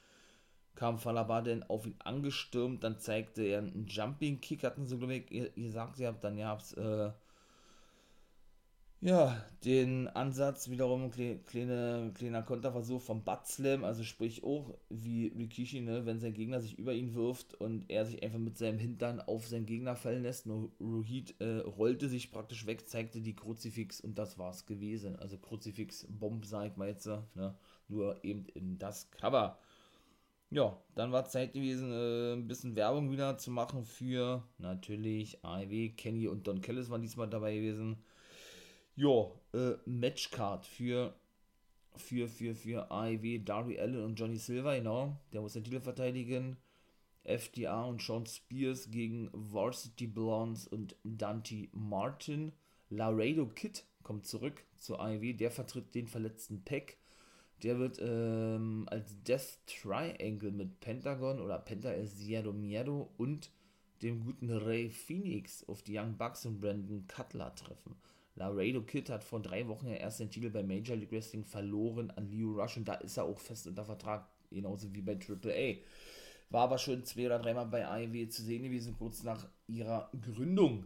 [0.75, 5.15] kam Falaba dann auf ihn angestürmt, dann zeigte er einen Jumping Kick, hatten sie, glaube
[5.15, 7.11] ich, gesagt, ihr habt dann ja, äh,
[9.01, 15.79] ja, den Ansatz wiederum kleine, kleiner Konterversuch vom Butt Slam, also sprich auch wie Rikishi,
[15.79, 19.21] ne, wenn sein Gegner sich über ihn wirft und er sich einfach mit seinem Hintern
[19.21, 20.47] auf seinen Gegner fallen lässt.
[20.47, 25.15] Nur Rohit äh, rollte sich praktisch weg, zeigte die Kruzifix und das war's gewesen.
[25.15, 27.55] Also Kruzifix Bomb, sag ich mal jetzt, ne,
[27.87, 29.57] nur eben in das Cover.
[30.51, 35.89] Ja, dann war Zeit gewesen, äh, ein bisschen Werbung wieder zu machen für natürlich AEW,
[35.95, 38.03] Kenny und Don Kellis waren diesmal dabei gewesen
[38.99, 41.13] ja, äh, Matchcard für
[41.95, 45.17] für, für, für AEW Darby Allen und Johnny Silver, genau.
[45.33, 46.57] Der muss den Titel verteidigen.
[47.23, 52.53] FDA und Sean Spears gegen Varsity Blondes und Dante Martin.
[52.89, 55.33] Laredo Kid kommt zurück zur AEW.
[55.33, 56.97] Der vertritt den verletzten Peck.
[57.63, 63.51] Der wird ähm, als Death Triangle mit Pentagon oder Penta El Zero Miedo und
[64.01, 67.97] dem guten Ray Phoenix auf die Young Bucks und Brandon Cutler treffen.
[68.39, 72.09] Laredo Kid hat vor drei Wochen ja erst den Titel bei Major League Wrestling verloren
[72.11, 75.83] an Leo Rush und da ist er auch fest unter Vertrag, genauso wie bei AAA.
[76.49, 80.85] War aber schon zwei oder dreimal bei AEW zu sehen gewesen, kurz nach ihrer Gründung.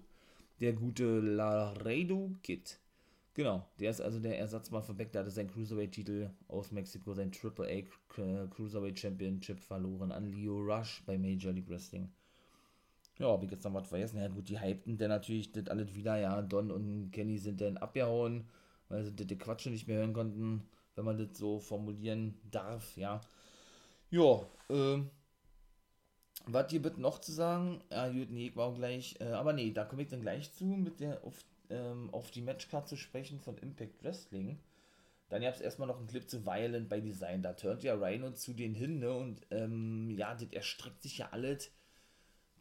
[0.60, 2.80] Der gute Laredo Kid.
[3.36, 7.32] Genau, der ist also der Ersatzmann für Beck, der hatte seinen Cruiserweight-Titel aus Mexiko, sein
[7.32, 7.84] AAA
[8.50, 12.12] Cruiserweight Championship verloren an Leo Rush bei Major League Wrestling.
[13.20, 14.20] Ja, ob ich jetzt noch was vergessen?
[14.20, 16.18] Ja, gut, die hypten dann natürlich das alles wieder.
[16.18, 18.48] Ja, Don und Kenny sind dann abgehauen,
[18.90, 20.64] weil sie das Quatsch nicht mehr hören konnten,
[20.96, 22.98] wenn man das so formulieren darf.
[22.98, 23.22] Ja,
[24.10, 25.10] ja, ähm.
[26.46, 27.82] Was hier bitte noch zu sagen?
[27.90, 30.54] Ja, gut, nee, ich war auch gleich, äh, aber nee, da komme ich dann gleich
[30.54, 34.60] zu, mit der auf, ähm, auf die Matchcard zu sprechen von Impact Wrestling.
[35.30, 37.42] Dann gab es erstmal noch einen Clip zu Violent bei Design.
[37.42, 39.14] Da turnt ja Rhino zu denen hin, ne?
[39.14, 41.72] Und ähm, ja, das erstreckt sich ja alles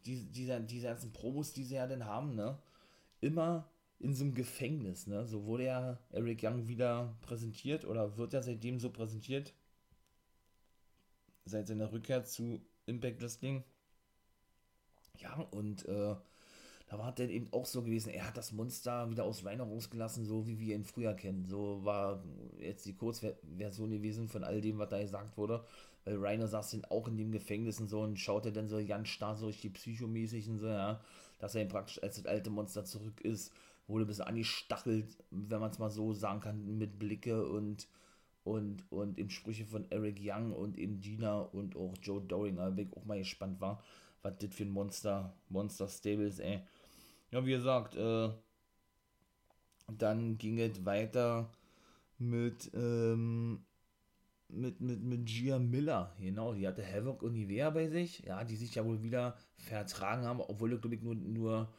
[0.05, 2.57] die, diese, diese ganzen Promos, die sie ja dann haben, ne,
[3.21, 8.33] immer in so einem Gefängnis, ne, so wurde ja Eric Young wieder präsentiert oder wird
[8.33, 9.53] er seitdem so präsentiert,
[11.45, 13.63] seit seiner Rückkehr zu Impact Wrestling.
[15.19, 16.15] Ja, und äh,
[16.93, 20.25] da war dann eben auch so gewesen, er hat das Monster wieder aus Rhino rausgelassen,
[20.25, 21.45] so wie wir ihn früher kennen.
[21.45, 22.23] So war
[22.59, 25.63] jetzt die Kurzversion gewesen von all dem, was da gesagt wurde
[26.05, 29.07] weil Rainer saß dann auch in dem Gefängnis und so und schaute dann so ganz
[29.07, 30.99] starr so richtig psychomäßig und so, ja,
[31.39, 33.53] dass er eben praktisch als das alte Monster zurück ist,
[33.87, 37.87] wurde bis angestachelt, wenn man es mal so sagen kann, mit Blicke und
[38.45, 42.77] und, und eben Sprüche von Eric Young und eben Gina und auch Joe Doring, aber
[42.77, 43.81] ich auch mal gespannt war,
[44.21, 46.61] was das für ein Monster, Monster Stable ist, ey.
[47.33, 48.29] Ja, wie gesagt, äh,
[49.91, 51.49] dann ging es weiter
[52.19, 53.65] mit, ähm,
[54.49, 58.55] mit, mit, mit Gia Miller, genau, die hatte Havoc und Nivea bei sich, ja, die
[58.55, 61.73] sich ja wohl wieder vertragen haben, obwohl, glaube ich, nur, nur,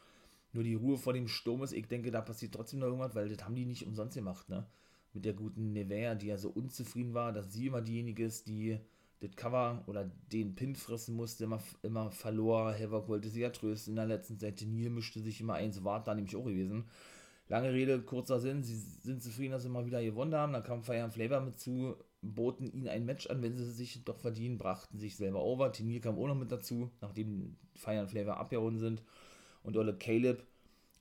[0.53, 1.73] nur die Ruhe vor dem Sturm ist.
[1.73, 4.67] Ich denke, da passiert trotzdem noch irgendwas, weil das haben die nicht umsonst gemacht, ne?
[5.13, 8.81] Mit der guten Nivea, die ja so unzufrieden war, dass sie immer diejenige ist, die
[9.27, 12.75] das Cover oder den Pin fressen musste, immer, immer verlor.
[12.79, 14.67] Havoc wollte sie ja trösten in der letzten Seite.
[14.67, 16.85] Neil mischte sich immer ein, so war da nämlich auch gewesen.
[17.49, 20.53] Lange Rede, kurzer Sinn, sie sind zufrieden, dass sie mal wieder gewonnen haben.
[20.55, 24.19] Dann kam Fire Flavor mit zu, boten ihnen ein Match an, wenn sie sich doch
[24.19, 25.71] verdienen, brachten sich selber over.
[25.71, 29.03] Tinil kam auch noch mit dazu, nachdem Fire Flavor abgehauen sind.
[29.63, 30.43] Und Olle Caleb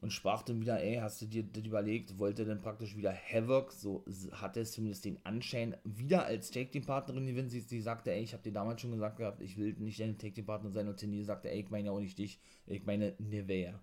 [0.03, 3.71] und sprach dann wieder, ey, hast du dir das überlegt, wollte dann praktisch wieder Havoc,
[3.71, 7.49] so hatte es zumindest den Anschein, wieder als Take-Team-Partnerin gewinnen.
[7.49, 10.17] Sie, sie sagte, ey, ich habe dir damals schon gesagt gehabt, ich will nicht deine
[10.17, 10.87] Take-Team-Partner sein.
[10.87, 13.79] Und Tinil sagte, ey, ich meine ja auch nicht dich, ich meine Nevea.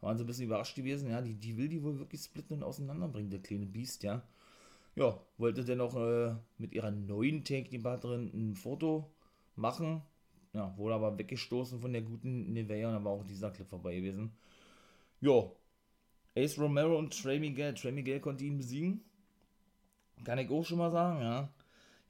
[0.00, 2.62] Waren so ein bisschen überrascht gewesen, ja, die, die will die wohl wirklich splitten und
[2.62, 4.22] auseinanderbringen, der kleine Biest, ja
[4.96, 9.10] ja, wollte dennoch äh, mit ihrer neuen Take-Debaterin ein Foto
[9.56, 10.02] machen.
[10.52, 13.96] Ja, wurde aber weggestoßen von der guten Nevea und dann war auch dieser Clip vorbei
[13.96, 14.32] gewesen.
[15.20, 15.50] Ja,
[16.36, 17.74] Ace Romero und Trey Miguel.
[17.74, 19.04] Trey Miguel konnte ihn besiegen.
[20.24, 21.48] Kann ich auch schon mal sagen, ja.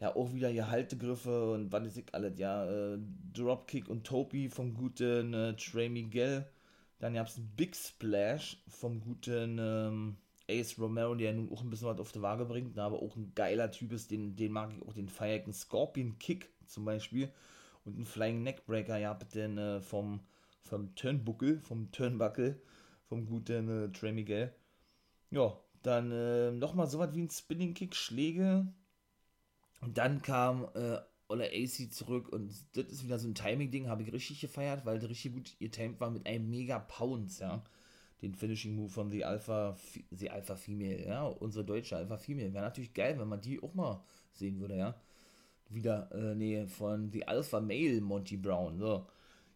[0.00, 2.64] Ja, auch wieder hier Haltegriffe und was ist ich alles, ja.
[2.66, 2.98] Äh,
[3.34, 6.46] Dropkick und Topi vom guten äh, Trey Miguel.
[7.00, 10.16] Dann gab es einen Big Splash vom guten ähm,
[10.48, 13.32] Ace Romero, der nun auch ein bisschen was auf die Waage bringt, aber auch ein
[13.34, 17.30] geiler Typ ist, den, den mag ich auch, den feier Scorpion Kick zum Beispiel
[17.84, 20.20] und ein Flying Neckbreaker, ja, bitte äh, vom,
[20.62, 22.60] vom Turnbuckle, vom Turnbuckle,
[23.10, 24.54] vom guten äh, Trey Miguel.
[25.30, 28.66] Ja, dann äh, nochmal so was wie ein Spinning Kick, Schläge.
[29.82, 34.02] Und dann kam äh, Ola AC zurück und das ist wieder so ein Timing-Ding, habe
[34.02, 37.62] ich richtig gefeiert, weil der richtig gut ihr getimed war mit einem mega Pounce, ja
[38.22, 39.76] den Finishing Move von The Alpha,
[40.10, 42.52] The Alpha Female, ja, unsere deutsche Alpha Female.
[42.52, 44.94] Wäre natürlich geil, wenn man die auch mal sehen würde, ja.
[45.68, 49.06] Wieder, äh, nee, von The Alpha Male Monty Brown, so.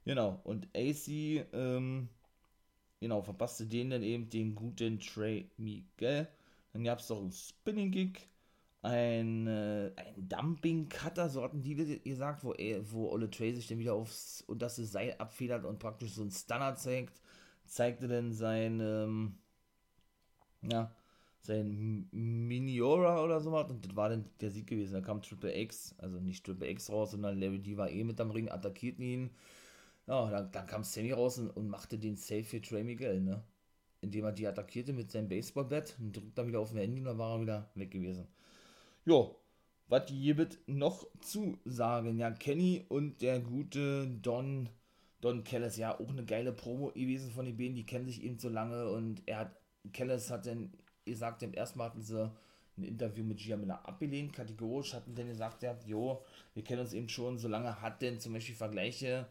[0.05, 2.09] Genau, und AC, ähm,
[3.05, 6.27] genau, verpasste den dann eben den guten Trey Miguel.
[6.73, 8.19] Dann gab es doch einen Spinning Gig,
[8.81, 13.69] ein, äh, ein Dumping Cutter, so hatten die gesagt, wo, er, wo Olle Trey sich
[13.69, 17.21] dann wieder aufs unterste Seil abfedert und praktisch so einen Stunner zeigt
[17.67, 19.35] zeigte dann sein, ähm,
[20.63, 20.91] ja,
[21.41, 24.95] sein Miniora oder so was und das war dann der Sieg gewesen.
[24.95, 28.19] Da kam Triple X, also nicht Triple X raus, sondern Larry D war eh mit
[28.21, 29.31] am Ring, attackierten ihn.
[30.07, 33.43] Ja, dann, dann kam Sammy raus und, und, machte den Safe für Trey Miguel, ne?
[34.03, 37.07] Indem er die attackierte mit seinem Baseballbat und drückt dann wieder auf dem Handy und
[37.07, 38.29] dann war er wieder weg gewesen.
[39.07, 39.37] Jo,
[39.89, 42.19] was gibt noch zu sagen?
[42.19, 44.69] Ja, Kenny und der gute Don,
[45.21, 48.39] Don Kellis, ja, auch eine geile Promo gewesen von den beiden, die kennen sich eben
[48.39, 49.57] so lange und er hat,
[49.93, 50.73] Kellis hat dann
[51.05, 52.31] gesagt, im ersten Mal hatten sie
[52.77, 56.25] ein Interview mit Gia abgelehnt, kategorisch, hatten dann gesagt, ja, jo,
[56.55, 59.29] wir kennen uns eben schon so lange, hat denn zum Beispiel Vergleiche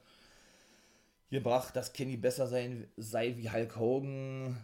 [1.34, 4.56] gebracht, dass Kenny besser sein, sei wie Hulk Hogan,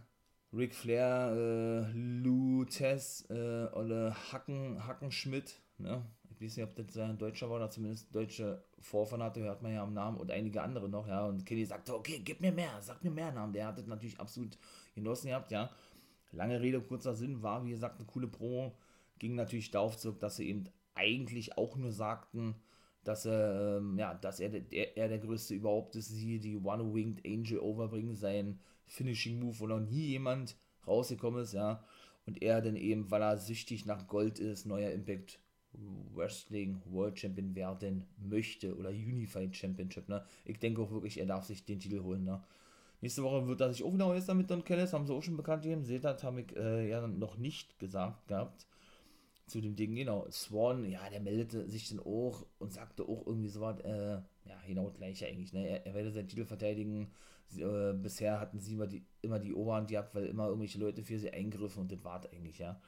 [0.54, 6.06] Ric Flair, äh, Lou Tess, äh, oder Hacken, Hackenschmidt, ne?
[6.30, 9.74] Ich weiß nicht, ob das ein Deutscher war oder zumindest deutsche Vorfahren hatte, hört man
[9.74, 11.26] ja am Namen und einige andere noch, ja.
[11.26, 13.52] Und Kenny sagte, okay, gib mir mehr, sag mir mehr Namen.
[13.52, 14.58] Der hat das natürlich absolut
[14.96, 15.72] genossen gehabt, ja.
[16.32, 18.72] Lange Rede, kurzer Sinn, war wie gesagt eine coole Pro.
[19.18, 22.56] Ging natürlich darauf zurück, dass sie eben eigentlich auch nur sagten,
[23.10, 27.26] dass er, ähm, ja, dass er der, er der größte überhaupt ist, sie die One-Winged
[27.26, 30.56] Angel overbringen, sein Finishing Move, wo noch nie jemand
[30.86, 31.84] rausgekommen ist, ja.
[32.28, 35.40] Und er dann eben, weil er süchtig nach Gold ist, neuer Impact
[36.14, 40.24] Wrestling World Champion werden möchte oder Unified Championship, ne.
[40.46, 42.44] Ich denke auch wirklich, er darf sich den Titel holen, ne.
[43.02, 45.38] Nächste Woche wird er sich auch wieder äußern mit Don Kellis, haben sie auch schon
[45.38, 45.84] bekannt gegeben.
[45.84, 48.69] Seht das, habe ich äh, ja noch nicht gesagt gehabt
[49.50, 50.30] zu dem Ding, genau.
[50.30, 54.62] Swan, ja, der meldete sich dann auch und sagte auch irgendwie so was, äh, ja,
[54.68, 55.68] genau gleich eigentlich, ne?
[55.68, 57.12] Er, er werde seinen Titel verteidigen.
[57.48, 61.04] Sie, äh, bisher hatten sie immer die, immer die Oberhand gehabt, weil immer irgendwelche Leute
[61.04, 62.80] für sie eingriffen und das war eigentlich, ja.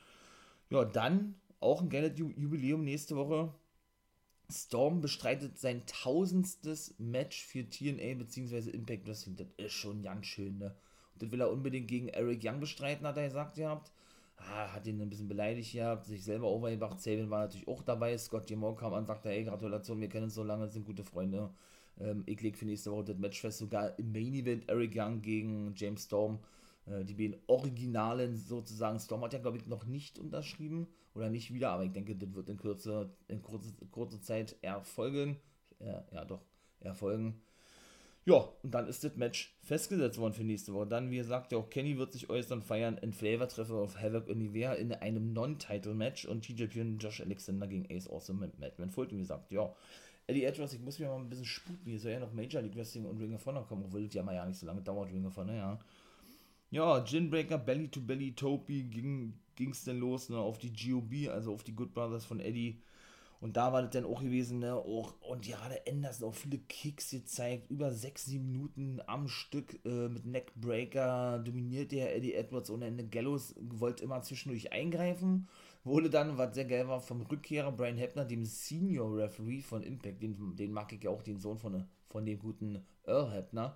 [0.70, 3.53] Ja, dann auch ein geiles Jubiläum nächste Woche.
[4.49, 8.70] Storm bestreitet sein tausendstes Match für TNA bzw.
[8.72, 9.38] Impact Wrestling.
[9.38, 10.76] Das ist schon ganz schön, ne?
[11.14, 13.91] Und das will er unbedingt gegen Eric Young bestreiten, hat er gesagt gehabt
[14.50, 17.00] ah, hat ihn ein bisschen beleidigt gehabt, sich selber overgebracht.
[17.00, 18.18] Sabin war natürlich auch dabei.
[18.18, 21.50] Scott Gilmore kam an, sagte, hey, Gratulation, wir kennen uns so lange, sind gute Freunde.
[22.00, 25.22] Ähm, ich lege für nächste Woche das Match fest, sogar im Main Event Eric Young
[25.22, 26.39] gegen James Storm.
[26.86, 29.00] Äh, die beiden Originalen sozusagen.
[29.00, 32.34] Storm hat ja, glaube ich, noch nicht unterschrieben oder nicht wieder, aber ich denke, das
[32.34, 35.38] wird in, Kürze, in kurzer kurze Zeit erfolgen.
[35.80, 36.42] Äh, ja, doch,
[36.80, 37.42] erfolgen.
[38.26, 40.86] Ja, und dann ist das Match festgesetzt worden für nächste Woche.
[40.88, 44.76] Dann, wie gesagt, ja auch Kenny wird sich äußern, feiern in Flavor-Treffer auf Havoc Anywhere
[44.76, 49.51] in einem Non-Title-Match und TJP und Josh Alexander gegen Ace Awesome mit Madman Fulton gesagt,
[49.51, 49.74] ja.
[50.28, 52.76] Eddie Edwards, ich muss mir mal ein bisschen sputen, wie soll ja noch Major League
[52.76, 55.11] Wrestling und Ring of Honor kommen, obwohl das ja mal ja nicht so lange dauert,
[55.11, 55.80] Ring of Honor, ja.
[56.69, 59.34] Ja, Ginbreaker, Belly to Belly, Topi ging
[59.72, 62.82] es denn los, ne, auf die GOB, also auf die Good Brothers von Eddie
[63.42, 67.10] und da war das dann auch gewesen, ne, auch, und der Anderson auch viele Kicks
[67.10, 72.86] gezeigt, über 6, 7 Minuten am Stück äh, mit Neckbreaker dominiert der Eddie Edwards ohne
[72.86, 73.04] Ende.
[73.04, 75.48] Gallows wollte immer zwischendurch eingreifen,
[75.84, 80.22] wurde dann, was sehr geil war, vom Rückkehrer Brian Hebner, dem Senior Referee von Impact,
[80.22, 83.76] den, den mag ich ja auch, den Sohn von, von dem guten Earl Hebner,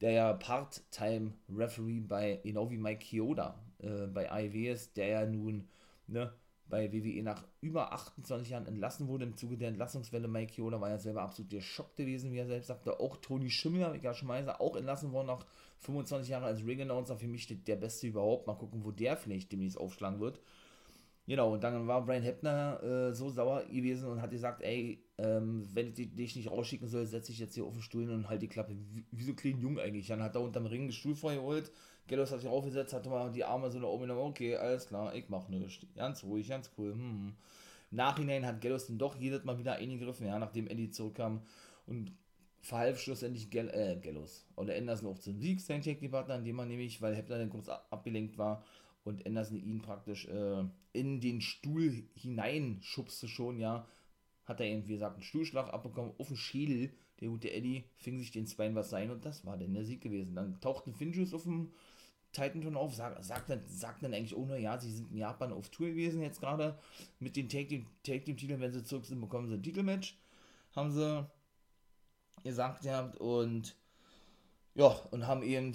[0.00, 5.26] der ja Part-Time Referee bei, genau wie Mike Chioda äh, bei AEW ist, der ja
[5.26, 5.68] nun,
[6.06, 6.32] ne,
[6.68, 9.24] bei WWE nach über 28 Jahren entlassen wurde.
[9.24, 12.66] Im Zuge der Entlassungswelle Mike Chioda war ja selber absolut geschockt gewesen, wie er selbst
[12.66, 12.98] sagte.
[12.98, 13.18] Auch
[14.02, 15.46] ja schon mal gesagt, auch entlassen worden nach
[15.78, 17.16] 25 Jahren als Ring-Announcer.
[17.16, 18.46] Für mich der Beste überhaupt.
[18.46, 20.40] Mal gucken, wo der vielleicht demnächst aufschlagen wird.
[21.28, 25.66] Genau, und dann war Brian Heppner äh, so sauer gewesen und hat gesagt, ey, ähm,
[25.74, 28.42] wenn ich dich nicht rausschicken soll, setze ich jetzt hier auf den Stuhl und halt
[28.42, 28.76] die Klappe.
[28.92, 30.06] Wie, wie so klein Jung eigentlich.
[30.06, 31.72] Dann hat er unterm Ring den Stuhl vorgeholt,
[32.06, 35.14] Gellos hat sich aufgesetzt, hatte mal die Arme so nach oben genommen, okay, alles klar,
[35.14, 35.86] ich mach nichts.
[35.94, 36.92] Ganz ruhig, ganz cool.
[36.92, 37.34] Hm.
[37.90, 41.42] Im Nachhinein hat Gellos dann doch jedes Mal wieder eingegriffen, ja, nachdem Eddie zurückkam
[41.86, 42.12] und
[42.60, 47.00] verhalf schlussendlich Gel äh, Gellos oder Anderson auch zum Sieg, sein Tag-Partner, indem man nämlich,
[47.00, 48.64] weil Heppner dann kurz abgelenkt war
[49.04, 53.86] und Anderson ihn praktisch äh, in den Stuhl hineinschubste schon, ja,
[54.44, 56.90] hat er eben, wie gesagt, einen Stuhlschlag abbekommen auf den Schädel.
[57.20, 60.00] Der gute Eddie fing sich den Zweien was sein und das war dann der Sieg
[60.00, 60.34] gewesen.
[60.34, 61.72] Dann tauchten Finjuice auf dem
[62.36, 65.52] Titan schon auf, sagt, sagt, dann, sagt dann eigentlich ohne, ja, sie sind in Japan
[65.52, 66.78] auf Tour gewesen jetzt gerade
[67.18, 70.18] mit den Take Team, Take Team Titeln, wenn sie zurück sind, bekommen sie ein Titelmatch,
[70.74, 71.26] haben sie
[72.44, 73.74] gesagt ja, und
[74.74, 75.72] ja, und haben eben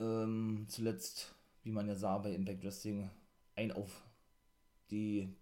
[0.00, 3.08] ähm, zuletzt, wie man ja sah bei Impact Wrestling,
[3.54, 4.02] ein auf
[4.90, 5.32] die,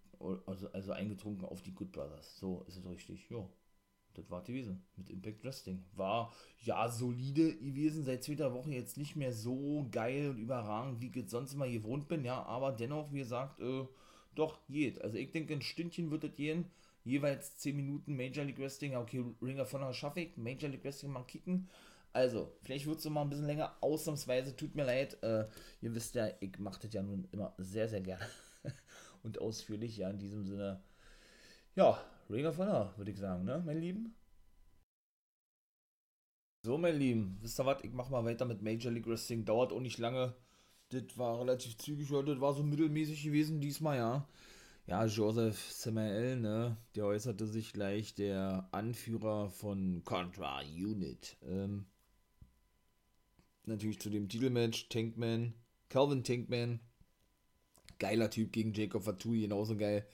[0.47, 2.39] also, also eingetrunken auf die Good Brothers.
[2.39, 3.49] So ist es richtig, ja
[4.15, 5.85] das war gewesen mit Impact Wrestling.
[5.95, 11.11] War ja solide gewesen, seit zweiter Woche jetzt nicht mehr so geil und überragend, wie
[11.19, 13.85] ich sonst immer gewohnt bin, ja, aber dennoch, wie gesagt, äh,
[14.35, 15.01] doch geht.
[15.03, 16.71] Also ich denke, ein Stündchen wird es gehen.
[17.05, 18.97] Jeweils 10 Minuten Major League Wrestling.
[18.97, 20.37] Okay, Ringer von der schaffe ich.
[20.37, 21.69] Major League Wrestling mal kicken.
[22.13, 23.77] Also, vielleicht wird es mal ein bisschen länger.
[23.81, 25.23] Ausnahmsweise, tut mir leid.
[25.23, 25.47] Äh,
[25.83, 28.27] ihr wisst ja, ich mache das ja nun immer sehr, sehr gerne.
[29.23, 30.81] und ausführlich, ja, in diesem Sinne.
[31.75, 32.01] Ja,
[32.31, 34.15] Ring of Honor, würde ich sagen, ne, mein Lieben?
[36.63, 37.83] So, mein Lieben, wisst ihr was?
[37.85, 39.45] Ich mach mal weiter mit Major League Wrestling.
[39.45, 40.35] Dauert auch nicht lange.
[40.89, 44.29] Das war relativ zügig, das war so mittelmäßig gewesen diesmal, ja.
[44.87, 51.37] Ja, Joseph Samael, ne, der äußerte sich gleich der Anführer von Contra Unit.
[51.43, 51.87] Ähm,
[53.65, 55.55] natürlich zu dem Titelmatch, Tankman,
[55.89, 56.81] Calvin Tankman.
[57.99, 60.07] Geiler Typ gegen Jacob Fatui, genauso geil.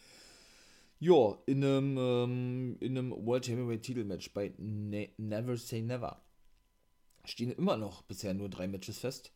[1.03, 6.23] Ja, in einem, ähm, in einem World Heavyweight Titelmatch bei ne Never Say Never
[7.25, 9.33] stehen immer noch bisher nur drei Matches fest.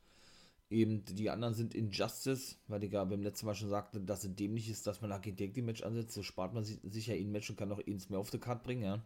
[0.68, 4.36] Eben die anderen sind Injustice, weil ich ja beim letzten Mal schon sagte, dass es
[4.36, 6.12] dämlich ist, dass man nach Tag Match ansetzt.
[6.12, 8.62] So spart man sich ja ein Match und kann noch eins mehr auf die Karte
[8.62, 9.02] bringen, ja.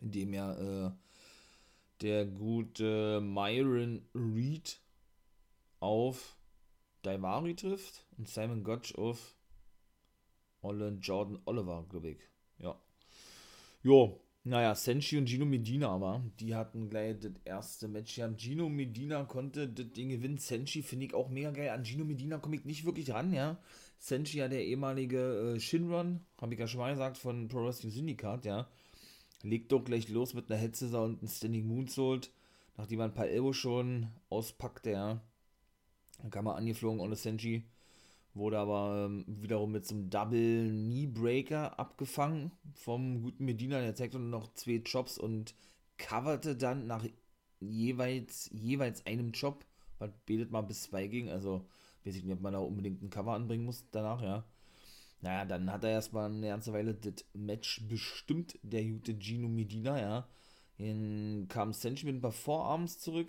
[0.00, 0.92] Indem ja äh,
[2.02, 4.80] der gute Myron Reed
[5.80, 6.36] auf
[7.02, 9.34] Daivari trifft und Simon Gotch auf
[10.62, 12.18] Olin Jordan Oliver, glaube ich.
[12.58, 12.80] Ja.
[13.82, 18.16] Jo, naja, Senshi und Gino Medina aber, die hatten gleich das erste Match.
[18.16, 20.38] Ja, Gino Medina konnte das Ding gewinnen.
[20.38, 21.68] Senshi finde ich auch mega geil.
[21.70, 23.58] An Gino Medina komme ich nicht wirklich ran, ja.
[23.98, 27.92] Senshi ja der ehemalige äh, Shinron, habe ich ja schon mal gesagt, von Pro Wrestling
[27.92, 28.68] Syndicate, ja.
[29.42, 32.30] Legt doch gleich los mit einer Headsetter und einem Standing Moonsault.
[32.76, 35.20] Nachdem man ein paar Elbow schon auspackte, ja.
[36.22, 37.64] Dann kam er angeflogen ohne Senshi
[38.34, 43.80] wurde aber ähm, wiederum mit so einem Double Knee Breaker abgefangen vom guten Medina.
[43.80, 45.54] Der zeigte noch zwei Jobs und
[45.96, 47.04] coverte dann nach
[47.60, 49.64] jeweils, jeweils einem Job,
[49.98, 51.28] was betet mal bis zwei ging.
[51.28, 51.66] Also,
[52.04, 54.44] weiß ich nicht, ob man da unbedingt ein Cover anbringen muss danach, ja.
[55.20, 60.00] Naja, dann hat er erstmal eine ganze Weile das Match bestimmt, der gute Gino Medina,
[60.00, 60.28] ja.
[60.78, 63.28] Dann kam Senshi mit ein paar Vorarms zurück.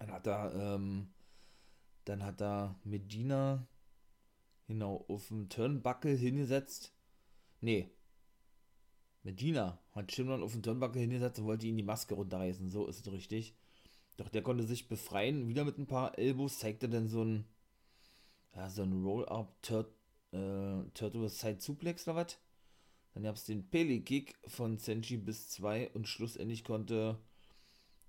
[0.00, 1.08] Dann hat er, ähm,
[2.08, 3.66] dann hat er Medina
[4.66, 6.92] genau auf dem Turnbuckle hingesetzt.
[7.60, 7.90] Nee.
[9.22, 12.70] Medina hat Shimron auf dem Turnbuckle hingesetzt und wollte ihn die Maske runterreißen.
[12.70, 13.54] So ist es richtig.
[14.16, 15.48] Doch der konnte sich befreien.
[15.48, 17.44] Wieder mit ein paar Elbows zeigte dann so ein
[18.54, 19.56] ja, so ein Roll-Up
[20.32, 22.38] äh, Turtle Side Suplex oder was.
[23.14, 27.18] Dann gab es den Peli-Kick von Senshi bis 2 und schlussendlich konnte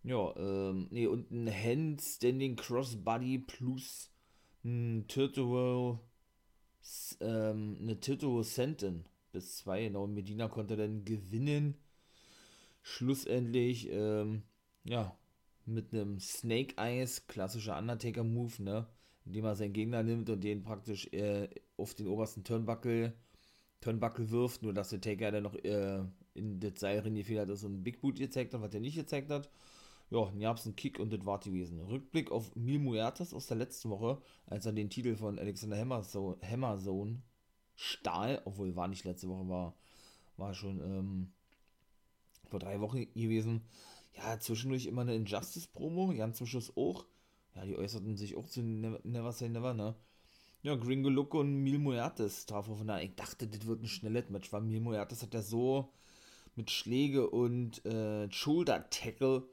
[0.04, 4.12] ja, ähm, nee, und ein Handstanding Crossbody plus
[4.64, 6.00] ein Turtle,
[7.22, 9.84] ähm, eine Turtle Senton bis zwei.
[9.84, 11.76] Genau, Medina konnte dann gewinnen.
[12.82, 14.44] Schlussendlich, ähm,
[14.84, 15.18] ja,
[15.66, 18.88] mit einem Snake Eyes, klassischer Undertaker-Move, ne?
[19.26, 23.14] Indem er seinen Gegner nimmt und den praktisch äh, auf den obersten Turnbuckle,
[23.82, 27.74] Turnbuckle wirft, nur dass der Taker dann noch äh, in das Seil reingefedert ist und
[27.74, 29.50] einen Big Boot gezeigt hat, was er nicht gezeigt hat.
[30.12, 31.80] Ja, dann gab es einen Kick und das war gewesen.
[31.82, 37.22] Rückblick auf Mil Muertes aus der letzten Woche, als er den Titel von Alexander Hammerzone,
[37.76, 39.76] stahl, obwohl war nicht letzte Woche, war,
[40.38, 41.32] war schon ähm,
[42.50, 43.62] vor drei Wochen gewesen.
[44.18, 47.06] Ja, zwischendurch immer eine Injustice-Promo, ganz zum Schluss auch.
[47.56, 49.96] Ja, die äußerten sich auch zu Never, Never Say Never, ne?
[50.62, 53.04] Ja, Gringo Loco und Mil Muertes traf aufeinander.
[53.04, 55.94] Ich dachte, das wird ein schnelles Match, weil Mil Muertes hat ja so
[56.56, 59.48] mit Schläge und äh, Shoulder-Tackle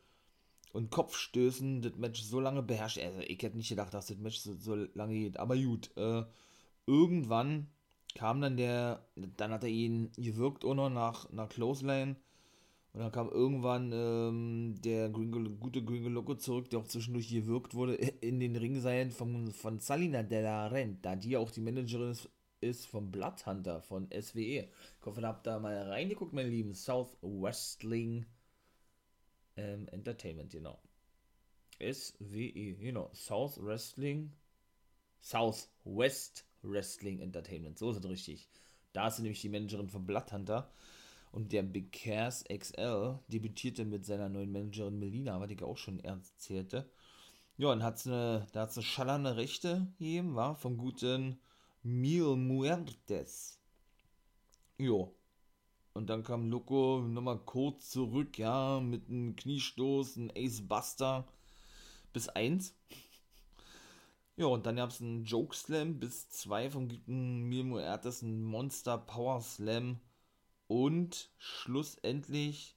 [0.77, 2.99] und Kopfstößen das Match so lange beherrscht.
[2.99, 5.39] Also ich hätte nicht gedacht, dass das Match so, so lange geht.
[5.39, 6.23] Aber gut, äh,
[6.87, 7.69] irgendwann
[8.15, 9.07] kam dann der,
[9.39, 12.17] dann hat er ihn gewirkt auch noch nach, nach Clothesline.
[12.93, 17.75] Und dann kam irgendwann ähm, der Gringo, gute Gringo Loco zurück, der auch zwischendurch gewirkt
[17.75, 22.29] wurde in den Ringseilen von, von Salina de la Renta, die auch die Managerin ist,
[22.61, 24.69] ist vom Bloodhunter von SWE.
[24.69, 26.75] Ich hoffe, ihr habt da mal reingeguckt, meine Lieben.
[26.75, 28.27] South Wrestling
[29.57, 30.79] ähm, Entertainment, genau.
[31.81, 33.11] SWE, genau.
[33.13, 34.33] South Wrestling,
[35.21, 38.49] South West Wrestling Entertainment, so ist es richtig.
[38.93, 40.71] Da ist nämlich die Managerin von Bloodhunter.
[41.33, 46.01] Und der Big Cass XL debütierte mit seiner neuen Managerin Melina, was ich auch schon
[46.01, 46.89] erzählte.
[47.59, 51.39] Ja, und hat's eine, da hat es eine schallernde Rechte gegeben, war vom guten
[51.83, 53.59] Mil Muertes.
[54.79, 55.15] Jo,
[55.97, 61.27] und dann kam Loco nochmal kurz zurück, ja, mit einem Kniestoß, einem Ace Buster
[62.13, 62.75] bis 1.
[64.37, 68.45] Ja, und dann gab es einen Joke Slam bis 2 vom guten Mil Ertes, ein
[68.45, 69.99] Monster Power Slam.
[70.69, 72.77] Und schlussendlich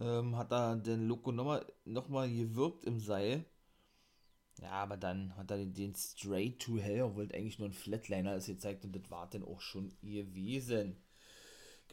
[0.00, 3.44] ähm, hat er den Loco nochmal noch mal gewirkt im Seil.
[4.60, 8.34] Ja, aber dann hat er den, den Straight to Hell, obwohl eigentlich nur ein Flatliner
[8.34, 10.96] ist gezeigt und das war dann auch schon gewesen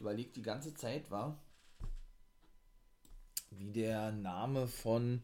[0.00, 1.38] überlegt die ganze Zeit war,
[3.50, 5.22] wie der Name von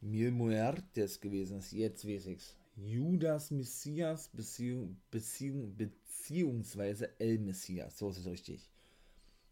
[0.00, 1.72] Mil Muertes gewesen ist.
[1.72, 2.56] Jetzt weiß ich's.
[2.76, 7.98] Judas Messias Beziehung, Beziehung, beziehungsweise El Messias.
[7.98, 8.68] So ist es richtig.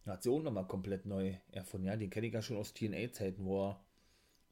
[0.06, 1.88] Hat sie auch nochmal komplett neu erfunden.
[1.88, 3.80] Ja, den kenne ich ja schon aus TNA-Zeiten, wo er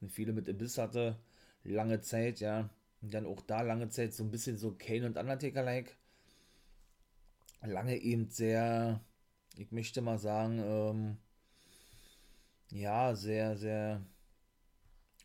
[0.09, 1.17] viele mit Abyss hatte.
[1.63, 2.71] Lange Zeit, ja.
[3.03, 5.97] Und dann auch da lange Zeit so ein bisschen so Kane und Undertaker-like.
[7.63, 9.01] lange eben sehr,
[9.57, 11.17] ich möchte mal sagen, ähm,
[12.71, 14.05] ja, sehr, sehr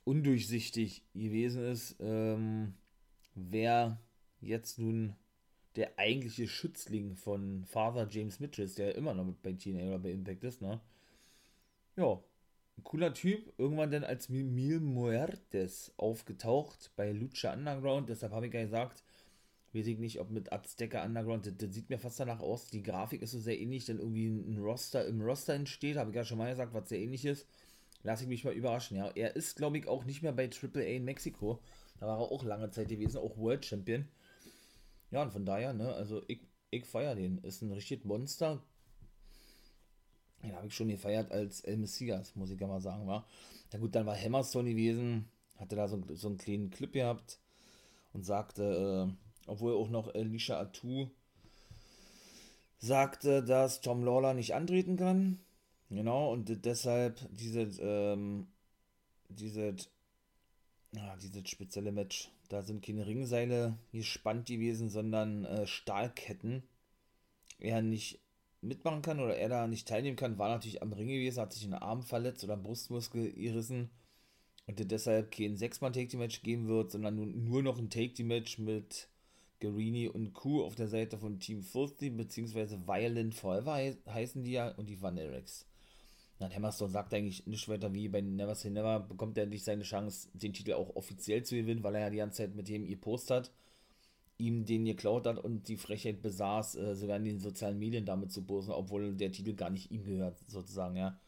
[0.04, 2.74] undurchsichtig gewesen ist, ähm,
[3.36, 4.00] wer
[4.42, 5.16] jetzt nun
[5.76, 10.00] der eigentliche Schützling von Father James Mitchell ist, der immer noch mit bei TNA oder
[10.00, 10.80] bei Impact ist, ne?
[11.96, 12.22] Ja,
[12.78, 18.54] ein cooler Typ, irgendwann dann als Mil Muertes aufgetaucht bei Lucha Underground, deshalb habe ich
[18.54, 19.04] ja gesagt,
[19.74, 22.84] weiß ich nicht, ob mit Azteca Underground, das, das, sieht mir fast danach aus, die
[22.84, 26.26] Grafik ist so sehr ähnlich, denn irgendwie ein Roster im Roster entsteht, habe ich ja
[26.26, 27.46] schon mal gesagt, was sehr ähnlich ist.
[28.04, 29.10] Lass ich mich mal überraschen, ja.
[29.16, 31.60] Er ist, glaube ich, auch nicht mehr bei AAA in Mexiko.
[32.00, 34.08] Da war er auch lange Zeit gewesen, auch World Champion.
[35.12, 36.40] Ja, und von daher, ne, also ich,
[36.72, 37.40] ich feiere den.
[37.40, 38.64] Ist ein richtiges Monster.
[40.44, 43.28] Den habe ich schon gefeiert als El Messias, muss ich ja mal sagen, war.
[43.74, 47.40] Ja gut, dann war Hammerstone gewesen, hatte da so, so einen kleinen Clip gehabt
[48.14, 51.10] und sagte, äh, obwohl auch noch Alicia Atu
[52.78, 55.40] sagte, dass Tom Lawler nicht antreten kann.
[55.90, 58.48] Genau, und deshalb dieses, ähm,
[59.28, 59.90] dieses,
[60.94, 66.64] ja, dieses spezielle Match, da sind keine Ringseile gespannt gewesen, sondern äh, Stahlketten.
[67.60, 68.20] Er nicht
[68.62, 71.64] mitmachen kann oder er da nicht teilnehmen kann, war natürlich am Ring gewesen, hat sich
[71.64, 73.90] einen Arm verletzt oder Brustmuskel gerissen
[74.68, 79.08] und deshalb kein Sechs-Mann-Take-Team-Match geben wird, sondern nur, noch ein Take-Team-Match mit
[79.60, 83.76] Guarini und Q auf der Seite von Team Filthy, beziehungsweise Violent Forever
[84.08, 85.66] heißen die ja, und die Van Eriks.
[86.40, 89.84] Na, Hammerstone sagt eigentlich nicht weiter wie bei Never Say Never, bekommt er endlich seine
[89.84, 92.86] Chance, den Titel auch offiziell zu gewinnen, weil er ja die ganze Zeit mit dem
[92.86, 93.52] ihr Post hat,
[94.38, 98.32] ihm den geklaut hat und die Frechheit besaß, äh, sogar in den sozialen Medien damit
[98.32, 101.20] zu posten, obwohl der Titel gar nicht ihm gehört, sozusagen, ja.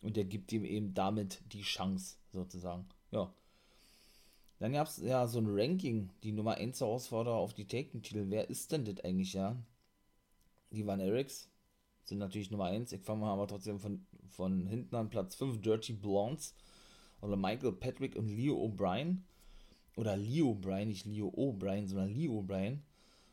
[0.00, 2.86] Und er gibt ihm eben damit die Chance, sozusagen.
[3.10, 3.32] Ja.
[4.62, 8.26] Dann gab es ja so ein Ranking, die Nummer 1 Herausforderer auf die Taken-Titel.
[8.28, 9.56] Wer ist denn das eigentlich, ja?
[10.70, 11.50] Die Van Eriks
[12.04, 12.92] sind natürlich Nummer 1.
[12.92, 15.60] Ich fange mal aber trotzdem von, von hinten an Platz 5.
[15.62, 16.54] Dirty Blondes
[17.20, 19.22] oder Michael Patrick und Leo O'Brien.
[19.96, 22.82] Oder Leo O'Brien, nicht Leo O'Brien, sondern Leo O'Brien.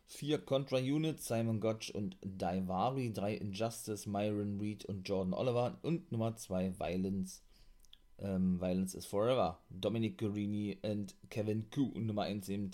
[0.08, 3.14] 4 Contra Units, Simon Gotch und Daivari.
[3.14, 5.78] 3 Injustice, Myron Reed und Jordan Oliver.
[5.84, 7.44] Und Nummer 2 Violence
[8.22, 12.72] ähm, Violence is Forever, Dominic Guarini und Kevin Ku und Nummer 1 eben,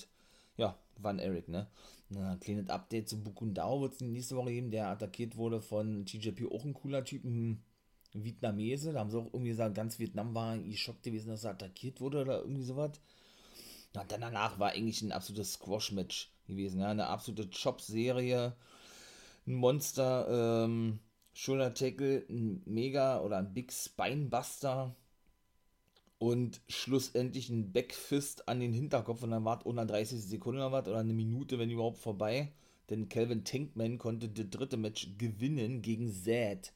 [0.58, 1.68] ja, Van Eric, ne?
[2.16, 6.52] Ein kleines Update zu Bukundao wird es nächste Woche geben, der attackiert wurde von TJP,
[6.52, 7.64] auch ein cooler Typ, ein
[8.14, 12.00] Vietnamese, da haben sie auch irgendwie gesagt, ganz Vietnam war geschockt gewesen, dass er attackiert
[12.00, 12.92] wurde oder irgendwie sowas.
[13.94, 18.56] Ja, dann danach war eigentlich ein absolutes Squash-Match gewesen, ja, eine absolute Chop-Serie,
[19.48, 21.00] ein Monster, ähm,
[21.34, 24.96] Shoulder Tackle, ein Mega oder ein Big Spinebuster,
[26.26, 30.72] und schlussendlich ein Backfist an den Hinterkopf und dann war es unter 30 Sekunden oder
[30.72, 32.52] was oder eine Minute, wenn überhaupt vorbei.
[32.90, 36.74] Denn Calvin Tankman konnte das dritte Match gewinnen gegen Zed.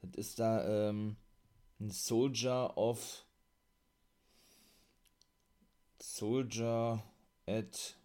[0.00, 1.16] Das ist da ähm,
[1.78, 3.26] ein Soldier of
[5.98, 7.02] Soldier
[7.46, 7.96] at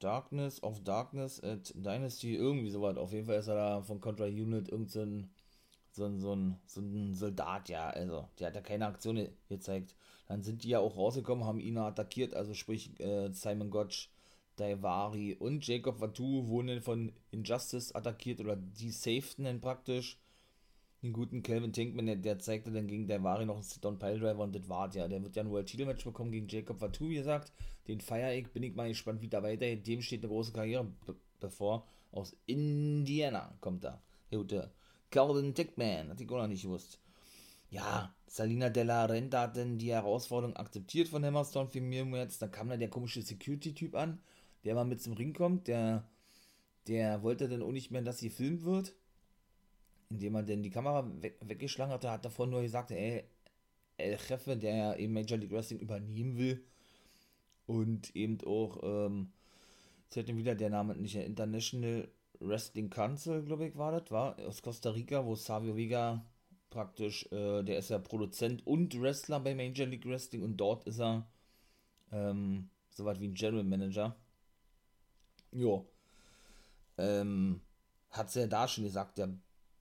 [0.00, 2.96] Darkness of Darkness at Dynasty, irgendwie sowas.
[2.96, 5.30] Auf jeden Fall ist er da von Contra Unit irgendein
[5.94, 9.94] so, ein, so, ein, so ein Soldat, ja, also, der hat ja keine Aktion gezeigt.
[10.26, 14.10] Dann sind die ja auch rausgekommen, haben ihn attackiert, also sprich äh, Simon Gotch,
[14.56, 20.18] Daivari und Jacob Vatu wurden von Injustice attackiert oder die safeten dann praktisch.
[21.02, 24.54] Den guten Calvin Tinkman, der, der zeigte dann gegen Daivari noch einen Sit-Down Piledriver und
[24.54, 25.06] das war ja.
[25.06, 27.52] Der wird ja ein World Title Match bekommen gegen Jacob Vatu, wie gesagt.
[27.88, 29.76] Den feiere ich, bin ich mal gespannt, wie da weiter.
[29.76, 30.86] Dem steht eine große Karriere
[31.40, 31.86] bevor.
[32.10, 34.00] Aus Indiana kommt da.
[34.30, 34.72] Der gute
[35.14, 36.98] Calvin Dickman, hat ich auch noch nicht gewusst.
[37.70, 42.42] Ja, Salina Della Renta hat dann die Herausforderung akzeptiert von Hammerstone für jetzt.
[42.42, 44.20] Dann kam da der komische Security-Typ an,
[44.64, 45.68] der mal mit zum Ring kommt.
[45.68, 46.08] Der,
[46.88, 48.92] der wollte dann auch nicht mehr, dass sie filmt wird.
[50.10, 53.22] Indem er dann die Kamera weg, weggeschlagen hatte, hat davon nur gesagt, ey,
[53.96, 56.64] El Jefe, der ja eben Major League Wrestling übernehmen will.
[57.66, 59.30] Und eben auch, ähm,
[60.06, 62.08] jetzt hätte wieder der Name nicht, International
[62.46, 66.24] Wrestling Council, glaube ich, war das, war aus Costa Rica, wo Savio Vega
[66.70, 71.00] praktisch, äh, der ist ja Produzent und Wrestler bei Major League Wrestling und dort ist
[71.00, 71.26] er
[72.12, 74.16] ähm, so weit wie ein General Manager.
[75.52, 75.88] Jo.
[76.98, 77.60] Ähm,
[78.10, 79.28] hat sie ja da schon gesagt, ja,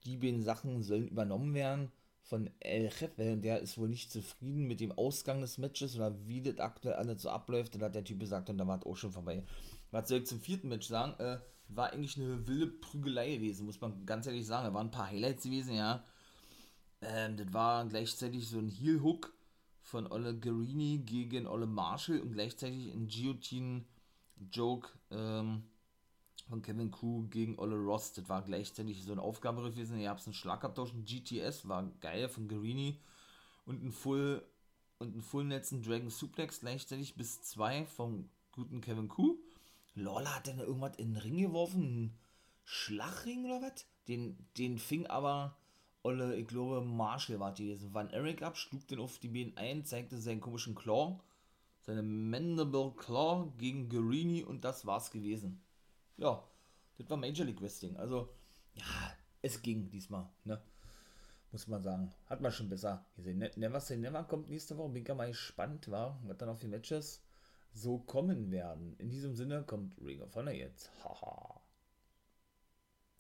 [0.05, 1.91] die beiden Sachen sollen übernommen werden
[2.22, 3.38] von El Jefe.
[3.38, 7.22] Der ist wohl nicht zufrieden mit dem Ausgang des Matches oder wie das aktuell alles
[7.22, 7.76] so abläuft.
[7.76, 9.43] Da hat der Typ gesagt und da war es auch schon vorbei.
[9.91, 11.20] Was soll ich zum vierten Match sagen?
[11.20, 11.39] Äh,
[11.76, 14.67] war eigentlich eine wilde Prügelei gewesen, muss man ganz ehrlich sagen.
[14.67, 16.03] Da waren ein paar Highlights gewesen, ja.
[17.01, 19.34] Ähm, das war gleichzeitig so ein Heel-Hook
[19.82, 25.63] von Olle Guerini gegen Olle Marshall und gleichzeitig ein Guillotine-Joke ähm,
[26.49, 28.13] von Kevin Kuh gegen Olle Ross.
[28.13, 29.99] Das war gleichzeitig so eine Aufgabe gewesen.
[29.99, 32.99] Ihr habt einen Schlagabtausch, ein GTS, war geil von Guerini
[33.65, 34.43] und ein Full
[34.99, 39.38] und ein Full Netzen Dragon Suplex gleichzeitig bis zwei vom guten Kevin Kuh.
[39.95, 42.19] Lola hat dann irgendwas in den Ring geworfen, einen
[42.63, 43.85] Schlagring oder was?
[44.07, 45.55] Den, den fing aber
[46.03, 47.93] Olle, ich glaube, Marshall war die gewesen.
[47.93, 51.21] Van Eric ab, schlug den auf die Beine ein, zeigte seinen komischen Claw,
[51.79, 55.61] seine Mandible Claw gegen Guerini und das war's gewesen.
[56.17, 56.43] Ja,
[56.97, 57.95] das war Major League Wrestling.
[57.95, 58.29] Also,
[58.75, 58.83] ja,
[59.41, 60.61] es ging diesmal, ne?
[61.53, 62.11] Muss man sagen.
[62.25, 63.37] Hat man schon besser gesehen.
[63.37, 64.89] Ne, never say never kommt nächste Woche.
[64.89, 67.21] Bin ich mal gespannt, war, was dann auf die Matches
[67.74, 68.95] so kommen werden.
[68.99, 70.91] In diesem Sinne kommt Ring of Honor jetzt.
[71.03, 71.61] Haha.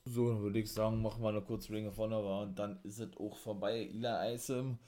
[0.05, 2.99] so, dann würde ich sagen, machen wir noch kurz Ring of Honor und dann ist
[2.99, 3.89] es auch vorbei.
[3.93, 4.79] Ila Isom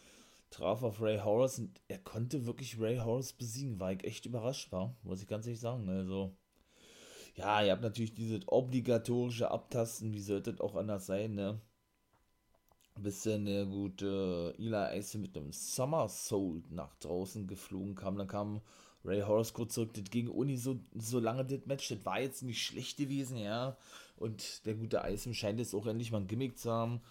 [0.49, 3.79] traf auf Ray Horace und er konnte wirklich Ray Horace besiegen.
[3.79, 5.89] War ich echt überrascht, war, muss ich ganz ehrlich sagen.
[5.89, 6.35] Also,
[7.35, 11.59] ja, ihr habt natürlich dieses obligatorische Abtasten, wie sollte das auch anders sein, ne?
[12.97, 18.17] Bis dann der gute Eli Ice mit einem Somersault nach draußen geflogen kam.
[18.17, 18.61] Dann kam
[19.05, 19.91] Ray kurz zurück.
[19.93, 21.89] Das ging ohne so, so lange das Match.
[21.89, 23.77] Das war jetzt nicht schlecht gewesen, ja.
[24.17, 27.01] Und der gute Eisen scheint jetzt auch endlich mal ein Gimmick zu haben.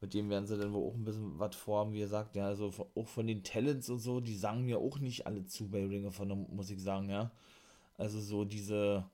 [0.00, 2.36] Mit dem werden sie dann wohl auch ein bisschen was vorhaben, wie gesagt.
[2.36, 5.68] Ja, also auch von den Talents und so, die sagen mir auch nicht alle zu
[5.68, 7.30] bei Ring of Honor, muss ich sagen, ja.
[7.96, 9.04] Also so diese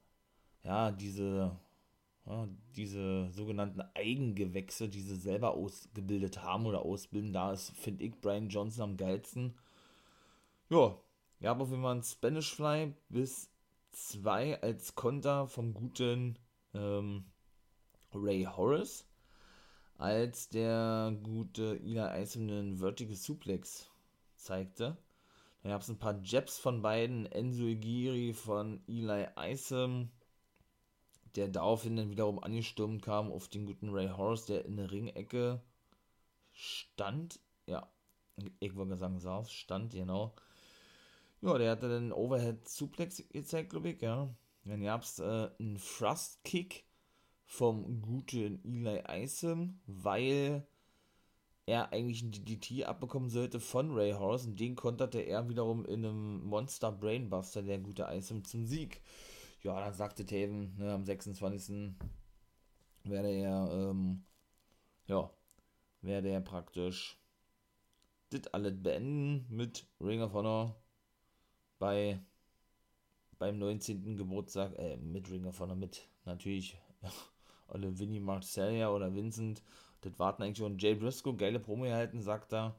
[0.64, 1.56] ja, diese,
[2.26, 8.20] ja, diese sogenannten Eigengewächse, die sie selber ausgebildet haben oder ausbilden, da ist, finde ich,
[8.20, 9.54] Brian Johnson am geilsten.
[10.70, 10.96] Ja,
[11.40, 13.50] ja, aber wenn man Spanish Fly bis
[13.92, 16.38] 2 als Konter vom guten
[16.74, 17.24] ähm,
[18.12, 19.06] Ray Horace,
[19.96, 23.90] als der gute Ila Isom einen Vertical Suplex
[24.36, 24.96] zeigte.
[25.62, 30.10] Da gab es ein paar Jabs von beiden, Enzo Igiri von Eli Isom
[31.38, 35.62] der daraufhin dann wiederum angestürmt kam auf den guten Ray Horace, der in der Ringecke
[36.50, 37.40] stand.
[37.66, 37.88] Ja,
[38.60, 40.34] ich wollte sagen, saß, stand, genau.
[41.40, 44.34] Ja, der hatte dann Overhead Suplex gezeigt, glaube ich, ja.
[44.64, 46.84] Dann gab es äh, einen Thrust Kick
[47.44, 50.66] vom guten Eli Isom, weil
[51.64, 56.04] er eigentlich einen DDT abbekommen sollte von Ray Horace und den konterte er wiederum in
[56.04, 59.00] einem Monster Brainbuster, der gute Isom, zum Sieg
[59.62, 61.94] ja, dann sagte Taven, ne, am 26.
[63.04, 64.24] werde er, ähm,
[65.06, 65.30] ja,
[66.02, 67.18] werde er praktisch
[68.30, 70.76] das alles beenden mit Ring of Honor
[71.78, 72.20] bei
[73.38, 74.16] beim 19.
[74.16, 76.76] Geburtstag, äh, mit Ring of Honor, mit natürlich
[77.68, 79.62] oder Vinnie Marcellia oder Vincent.
[80.00, 80.78] Das warten eigentlich schon.
[80.78, 82.76] Jay Briscoe, geile Promo erhalten, sagt er.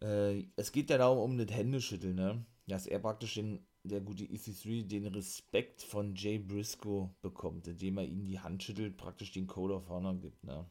[0.00, 2.44] Äh, es geht ja darum, um das Händeschütteln, ne?
[2.66, 8.04] Dass er praktisch den der gute EC3 den Respekt von Jay Briscoe bekommt, indem er
[8.04, 10.64] ihm die Hand schüttelt, praktisch den Code of Honor gibt, ne?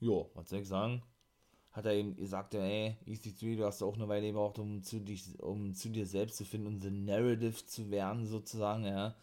[0.00, 1.02] Jo, was soll ich sagen?
[1.74, 5.38] Hat er ihm gesagt, ey, EC3, du hast auch eine Weile gebraucht, um zu, dich,
[5.40, 9.14] um zu dir selbst zu finden, um the Narrative zu werden, sozusagen, ja.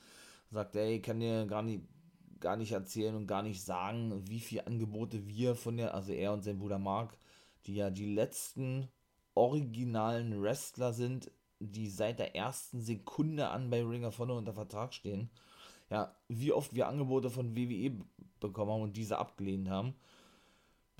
[0.52, 1.82] Sagt, ey, ich kann dir gar nicht,
[2.40, 6.34] gar nicht erzählen und gar nicht sagen, wie viele Angebote wir von der, also er
[6.34, 7.18] und sein Bruder Mark,
[7.66, 8.90] die ja die letzten
[9.34, 11.32] originalen Wrestler sind
[11.62, 15.30] die seit der ersten Sekunde an bei Ring of Honor unter Vertrag stehen.
[15.90, 17.92] Ja, wie oft wir Angebote von WWE
[18.40, 19.94] bekommen haben und diese abgelehnt haben.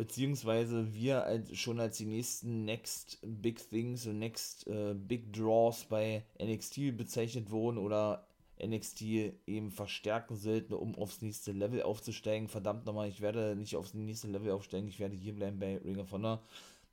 [0.02, 5.86] Beziehungsweise wir als, schon als die nächsten Next Big Things und Next äh, Big Draws
[5.86, 8.26] bei NXT bezeichnet wurden oder
[8.60, 9.04] NXT
[9.46, 12.48] eben verstärken sollten, um aufs nächste Level aufzusteigen.
[12.48, 16.00] Verdammt nochmal, ich werde nicht aufs nächste Level aufsteigen, ich werde hier bleiben bei Ring
[16.00, 16.42] of Honor.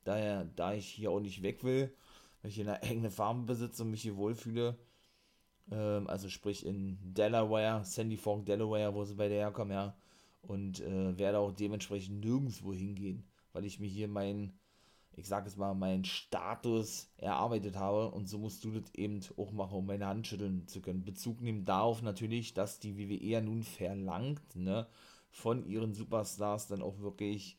[0.04, 1.90] Daher, da ich hier auch nicht weg will,
[2.42, 4.76] wenn ich eine eigene Farm besitze und mich hier wohlfühle,
[5.70, 9.96] ähm, also sprich in Delaware, Sandy Fork, Delaware, wo sie bei der herkommen, ja,
[10.42, 14.58] und äh, werde auch dementsprechend nirgendwo hingehen, weil ich mir hier meinen,
[15.12, 19.52] ich sag es mal, meinen Status erarbeitet habe und so musst du das eben auch
[19.52, 21.04] machen, um meine Hand schütteln zu können.
[21.04, 24.86] Bezug nehmen darauf natürlich, dass die WWE ja nun verlangt, ne,
[25.30, 27.58] von ihren Superstars dann auch wirklich,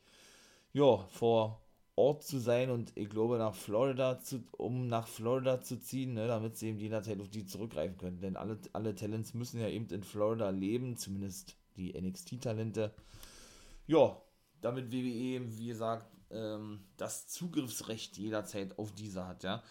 [0.72, 1.60] ja, vor
[1.96, 6.26] Ort zu sein und ich glaube nach Florida zu, um nach Florida zu ziehen, ne,
[6.28, 8.20] damit sie eben jederzeit auf die zurückgreifen können.
[8.20, 12.94] Denn alle, alle Talents müssen ja eben in Florida leben, zumindest die NXT-Talente.
[13.86, 14.20] Ja,
[14.60, 19.62] damit WWE, wie gesagt, ähm, das Zugriffsrecht jederzeit auf diese hat, ja.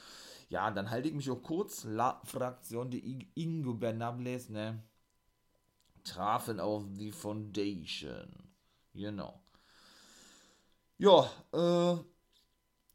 [0.50, 1.84] Ja, dann halte ich mich auch kurz.
[1.84, 4.84] La Fraktion de Ingo Bernables, ne,
[6.04, 8.28] trafen auf die Foundation.
[8.94, 9.42] Genau.
[10.98, 11.98] Ja, äh,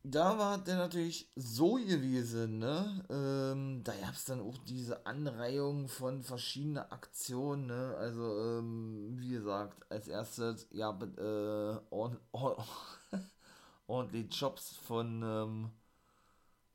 [0.04, 3.04] da war der natürlich so gewesen, ne?
[3.08, 7.96] Ähm, da gab es dann auch diese Anreihung von verschiedenen Aktionen, ne?
[7.98, 8.22] Also,
[8.58, 12.62] ähm, wie gesagt, als erstes, ja, äh, ord ord
[13.86, 15.70] ordentlich Jobs von, ähm,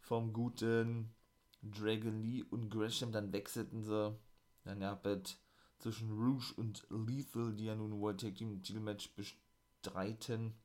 [0.01, 1.13] vom guten
[1.61, 4.17] Dragon Lee und Gresham, dann wechselten sie,
[4.63, 5.37] dann ja, mit
[5.77, 10.55] zwischen Rouge und Lethal, die ja nun World Tag Team Titelmatch bestreiten,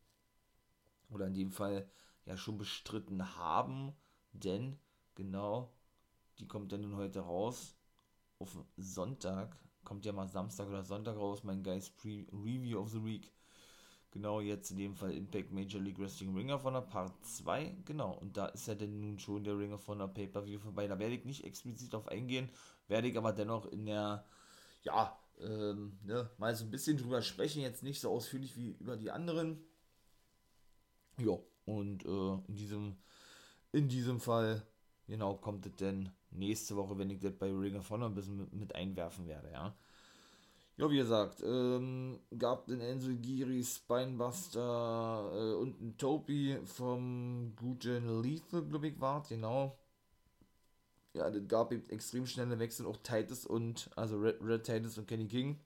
[1.10, 1.88] oder in dem Fall
[2.26, 3.92] ja schon bestritten haben,
[4.32, 4.78] denn
[5.14, 5.72] genau,
[6.38, 7.76] die kommt ja nun heute raus,
[8.38, 13.04] auf Sonntag, kommt ja mal Samstag oder Sonntag raus, mein Geist Pre Review of the
[13.04, 13.32] Week.
[14.10, 17.78] Genau, jetzt in dem Fall Impact Major League Wrestling Ring of Honor Part 2.
[17.84, 20.86] Genau, und da ist ja denn nun schon der Ring of Honor Pay-Per-View vorbei.
[20.86, 22.48] Da werde ich nicht explizit auf eingehen,
[22.86, 24.24] werde ich aber dennoch in der,
[24.84, 27.62] ja, ähm, ne, mal so ein bisschen drüber sprechen.
[27.62, 29.58] Jetzt nicht so ausführlich wie über die anderen.
[31.18, 32.96] Ja, und äh, in, diesem,
[33.72, 34.66] in diesem Fall,
[35.06, 38.36] genau, kommt es denn nächste Woche, wenn ich das bei Ring of Honor ein bisschen
[38.36, 39.74] mit, mit einwerfen werde, ja.
[40.76, 48.22] Ja, wie gesagt, ähm, gab den Enzo Giri, Spinebuster äh, und ein Topi vom guten
[48.22, 49.78] Lethal, glaube ich, war, genau.
[51.12, 55.06] Ja, das gab eben extrem schnelle Wechsel, auch Titus und, also Red, Red Titus und
[55.06, 55.60] Kenny King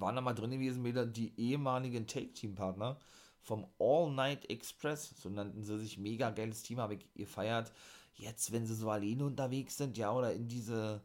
[0.00, 2.98] waren da mal drin gewesen, wieder die ehemaligen Take-Team-Partner
[3.46, 7.72] vom All Night Express, so nannten sie sich, mega geiles Team, habe ich gefeiert.
[8.16, 11.00] Jetzt, wenn sie so alleine unterwegs sind, ja, oder in diese,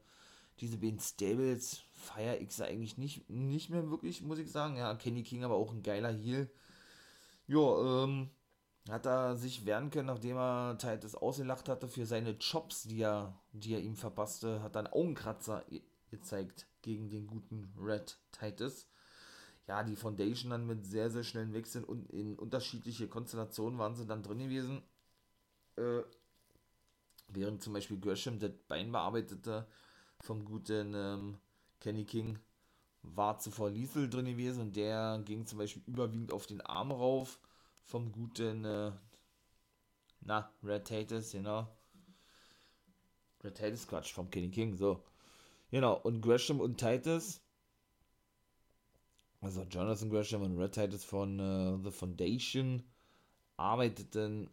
[0.59, 4.75] diese beiden Stables, feiere ich sie eigentlich nicht, nicht mehr wirklich, muss ich sagen.
[4.75, 6.49] Ja, Kenny King aber auch ein geiler Heel.
[7.47, 8.31] Ja, ähm,
[8.89, 13.39] hat er sich wehren können, nachdem er Titus ausgelacht hatte für seine Chops, die er,
[13.51, 15.63] die er ihm verpasste, hat dann Augenkratzer
[16.09, 18.87] gezeigt gegen den guten Red Titus
[19.71, 24.05] ja, die Foundation dann mit sehr, sehr schnellen Wechseln und in unterschiedliche Konstellationen waren sie
[24.05, 24.83] dann drin gewesen.
[25.77, 26.01] Äh,
[27.29, 29.65] während zum Beispiel Gresham das Bein bearbeitete
[30.19, 31.37] vom guten ähm,
[31.79, 32.37] Kenny King,
[33.01, 37.39] war zuvor Liesel drin gewesen und der ging zum Beispiel überwiegend auf den Arm rauf
[37.85, 38.91] vom guten, äh,
[40.19, 41.65] na, Red Tatus, genau.
[43.41, 45.01] Red Tatus, Quatsch, vom Kenny King, so.
[45.69, 47.39] Genau, und Gresham und Titus
[49.41, 52.83] also Jonathan Gresham und Red Titus von uh, The Foundation
[53.57, 54.49] arbeiteten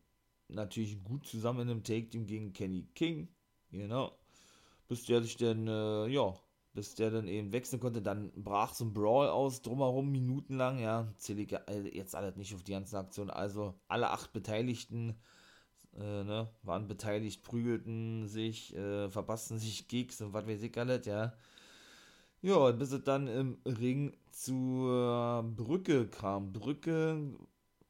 [0.49, 3.28] natürlich gut zusammen in einem Take-Team gegen Kenny King,
[3.70, 4.18] genau,
[4.89, 6.34] bis der sich dann, äh, ja,
[6.72, 11.12] bis der dann eben wechseln konnte, dann brach so ein Brawl aus, drumherum, minutenlang, ja,
[11.18, 11.51] zähle ich
[11.95, 15.16] jetzt alles nicht auf die ganze Aktion, also alle acht Beteiligten,
[15.97, 21.05] äh, ne, waren beteiligt, prügelten sich, äh, verpassten sich Gigs und was weiß ich alles,
[21.07, 21.34] ja,
[22.41, 26.53] ja, bis es dann im Ring zur Brücke kam.
[26.53, 27.36] Brücke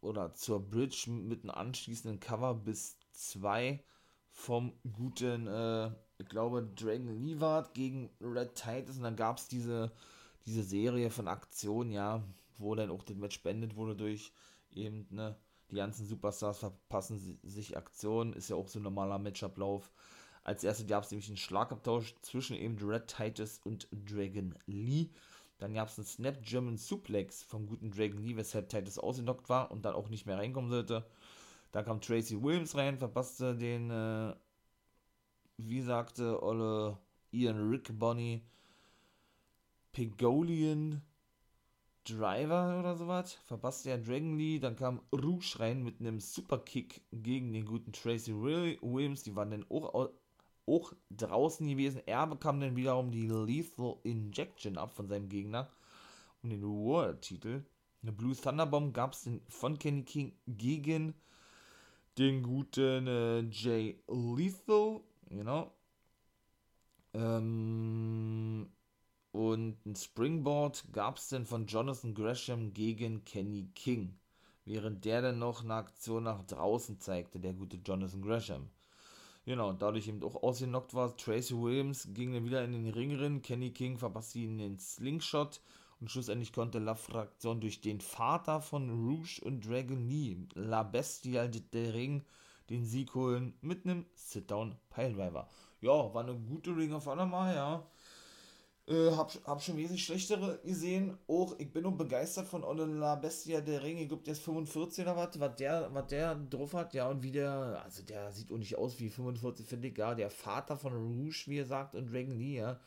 [0.00, 3.82] oder zur Bridge mit einem anschließenden Cover bis 2
[4.30, 8.96] vom guten, äh, ich glaube, Dragon Levard gegen Red Titus.
[8.96, 9.92] Und dann gab es diese,
[10.46, 12.22] diese Serie von Aktionen, ja,
[12.56, 14.32] wo dann auch das Match beendet wurde durch
[14.72, 15.36] eben, ne,
[15.70, 18.32] die ganzen Superstars verpassen sich Aktionen.
[18.32, 19.90] Ist ja auch so ein normaler Matchablauf.
[20.44, 25.10] Als erstes gab es nämlich einen Schlagabtausch zwischen eben Red Titus und Dragon Lee.
[25.58, 29.70] Dann gab es einen Snap German Suplex vom guten Dragon Lee, weshalb Titus ausgenockt war
[29.70, 31.04] und dann auch nicht mehr reinkommen sollte.
[31.72, 34.34] Da kam Tracy Williams rein, verpasste den, äh,
[35.58, 36.98] wie sagte Olle
[37.32, 38.42] Ian Rick Bonnie,
[39.92, 41.02] Pegolian
[42.04, 43.34] Driver oder sowas.
[43.44, 44.58] Verpasste ja Dragon Lee.
[44.58, 49.24] Dann kam Rouge rein mit einem Superkick gegen den guten Tracy Williams.
[49.24, 50.10] Die waren dann auch
[50.68, 52.02] auch draußen gewesen.
[52.06, 55.68] Er bekam dann wiederum die Lethal Injection ab von seinem Gegner
[56.42, 57.64] und den World-Titel.
[58.02, 61.14] Eine Blue Thunderbomb gab es von Kenny King gegen
[62.16, 65.72] den guten äh, Jay Lethal, genau.
[67.14, 68.68] Ähm,
[69.32, 74.18] und ein Springboard gab es dann von Jonathan Gresham gegen Kenny King.
[74.64, 78.68] Während der dann noch eine Aktion nach draußen zeigte, der gute Jonathan Gresham.
[79.48, 81.16] Genau, dadurch eben auch ausgenockt war.
[81.16, 83.40] Tracy Williams ging dann wieder in den Ring rein.
[83.40, 85.62] Kenny King verpasste ihn den Slingshot.
[86.00, 91.48] Und schlussendlich konnte La Fraktion durch den Vater von Rouge und Dragon Lee, La Bestia
[91.48, 92.26] der Ring,
[92.68, 95.48] den Sieg holen mit einem Sit-Down Piledriver.
[95.80, 97.86] Ja, war eine gute Ring of Honor mal, ja.
[98.88, 101.18] Äh, hab, hab schon wesentlich schlechtere gesehen.
[101.26, 102.62] Auch, ich bin nur begeistert von
[102.98, 103.98] La Bestia der Ring.
[103.98, 106.94] Ich glaube, der ist 45 oder was, was der, was der drauf hat.
[106.94, 109.98] Ja, und wie der, also der sieht auch nicht aus wie 45, finde ich.
[109.98, 112.80] Ja, der Vater von Rouge, wie er sagt, und Dragon Lee, ja.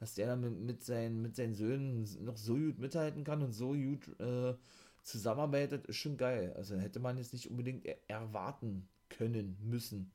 [0.00, 3.52] Dass der dann mit, mit, seinen, mit seinen Söhnen noch so gut mithalten kann und
[3.52, 4.54] so gut äh,
[5.02, 6.54] zusammenarbeitet, ist schon geil.
[6.56, 10.12] Also hätte man jetzt nicht unbedingt erwarten können, müssen.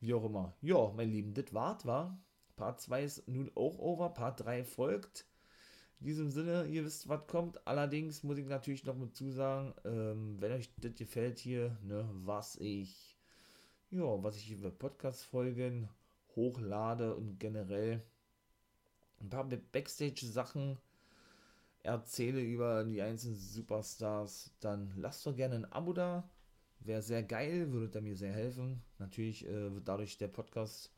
[0.00, 0.54] Wie auch immer.
[0.62, 2.18] Ja, mein Lieben, das wart war.
[2.60, 4.10] Part 2 ist nun auch over.
[4.10, 5.24] Part 3 folgt.
[5.98, 7.66] In diesem Sinne, ihr wisst, was kommt.
[7.66, 12.56] Allerdings muss ich natürlich noch mit zusagen, ähm, wenn euch das gefällt hier, ne, was
[12.56, 13.16] ich,
[13.88, 15.88] ja, was ich über Podcast-Folgen
[16.36, 18.02] hochlade und generell
[19.22, 20.76] ein paar Backstage-Sachen
[21.82, 26.28] erzähle über die einzelnen Superstars, dann lasst doch gerne ein Abo da.
[26.80, 28.82] Wäre sehr geil, würde mir sehr helfen.
[28.98, 30.92] Natürlich äh, wird dadurch der Podcast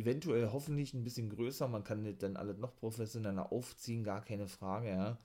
[0.00, 1.68] eventuell hoffentlich ein bisschen größer.
[1.68, 5.18] Man kann das dann alles noch professioneller aufziehen, gar keine Frage, ja.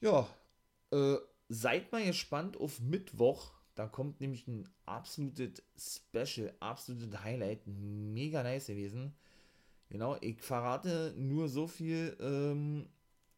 [0.00, 0.28] Ja,
[0.90, 1.16] äh,
[1.48, 3.52] seid mal gespannt auf Mittwoch.
[3.74, 7.66] Da kommt nämlich ein absolutes Special, absolutes Highlight.
[7.66, 9.14] Mega nice gewesen.
[9.88, 12.16] Genau, ich verrate nur so viel.
[12.20, 12.88] Ähm,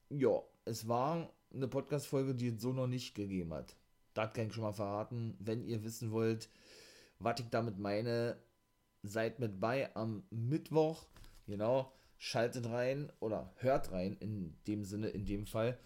[0.09, 3.77] ja, es war eine Podcast-Folge, die es so noch nicht gegeben hat.
[4.15, 5.37] Das kann ich schon mal verraten.
[5.39, 6.49] Wenn ihr wissen wollt,
[7.19, 8.37] was ich damit meine,
[9.05, 11.07] seid mit bei am Mittwoch.
[11.47, 15.79] Genau, schaltet rein oder hört rein in dem Sinne, in dem Fall.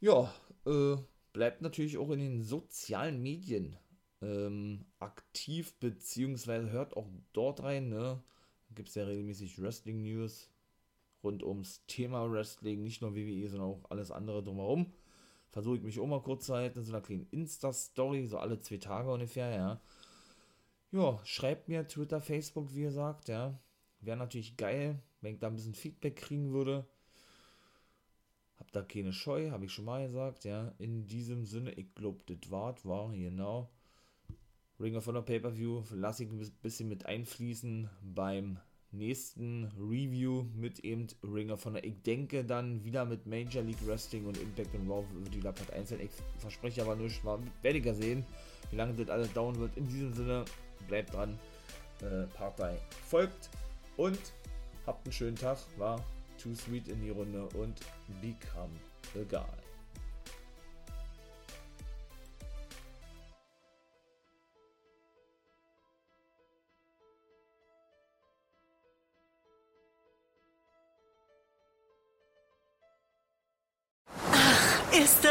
[0.00, 0.32] Ja,
[0.66, 0.96] äh,
[1.32, 3.76] bleibt natürlich auch in den sozialen Medien
[4.20, 7.88] ähm, aktiv, beziehungsweise hört auch dort rein.
[7.88, 8.22] Ne?
[8.74, 10.50] Gibt es ja regelmäßig Wrestling-News
[11.22, 14.92] rund ums Thema Wrestling, nicht nur WWE, sondern auch alles andere drumherum.
[15.50, 18.76] Versuche ich mich auch mal kurz zu halten, so einer kleinen Insta-Story, so alle zwei
[18.76, 19.80] Tage ungefähr, ja.
[20.94, 23.58] Ja, schreibt mir Twitter, Facebook, wie ihr sagt, ja.
[23.98, 26.86] Wäre natürlich geil, wenn ich da ein bisschen Feedback kriegen würde.
[28.60, 30.72] Hab da keine Scheu, habe ich schon mal gesagt, ja.
[30.78, 33.72] In diesem Sinne, ich glaube, das war, war, genau.
[34.78, 38.60] Ringer von der Pay-Per-View lasse ich ein bisschen mit einfließen beim
[38.92, 41.82] nächsten Review mit eben Ring of Honor.
[41.82, 45.72] Ich denke dann wieder mit Major League Wrestling und Impact und Raw wird die Part
[45.72, 45.98] 1 sein.
[45.98, 47.10] Ich verspreche aber nur,
[47.62, 48.24] werde ich ja sehen,
[48.70, 49.76] wie lange das alles dauern wird.
[49.76, 50.44] In diesem Sinne,
[50.86, 51.38] bleibt dran.
[52.02, 52.76] Äh, Part 3
[53.08, 53.50] folgt
[53.96, 54.18] und
[54.86, 55.58] habt einen schönen Tag.
[55.76, 56.02] War
[56.42, 57.80] Too Sweet in die Runde und
[58.20, 58.74] Become
[59.14, 59.63] a Guy.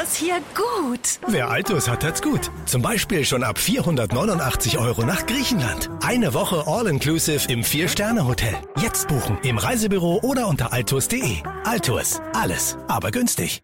[0.04, 1.00] Das hier gut?
[1.28, 2.52] Wer Altus hat, hat's gut.
[2.66, 5.90] Zum Beispiel schon ab 489 Euro nach Griechenland.
[6.02, 8.54] Eine Woche All-Inclusive im Vier-Sterne-Hotel.
[8.82, 11.38] Jetzt buchen im Reisebüro oder unter altus.de.
[11.64, 13.64] Altus, alles, aber günstig.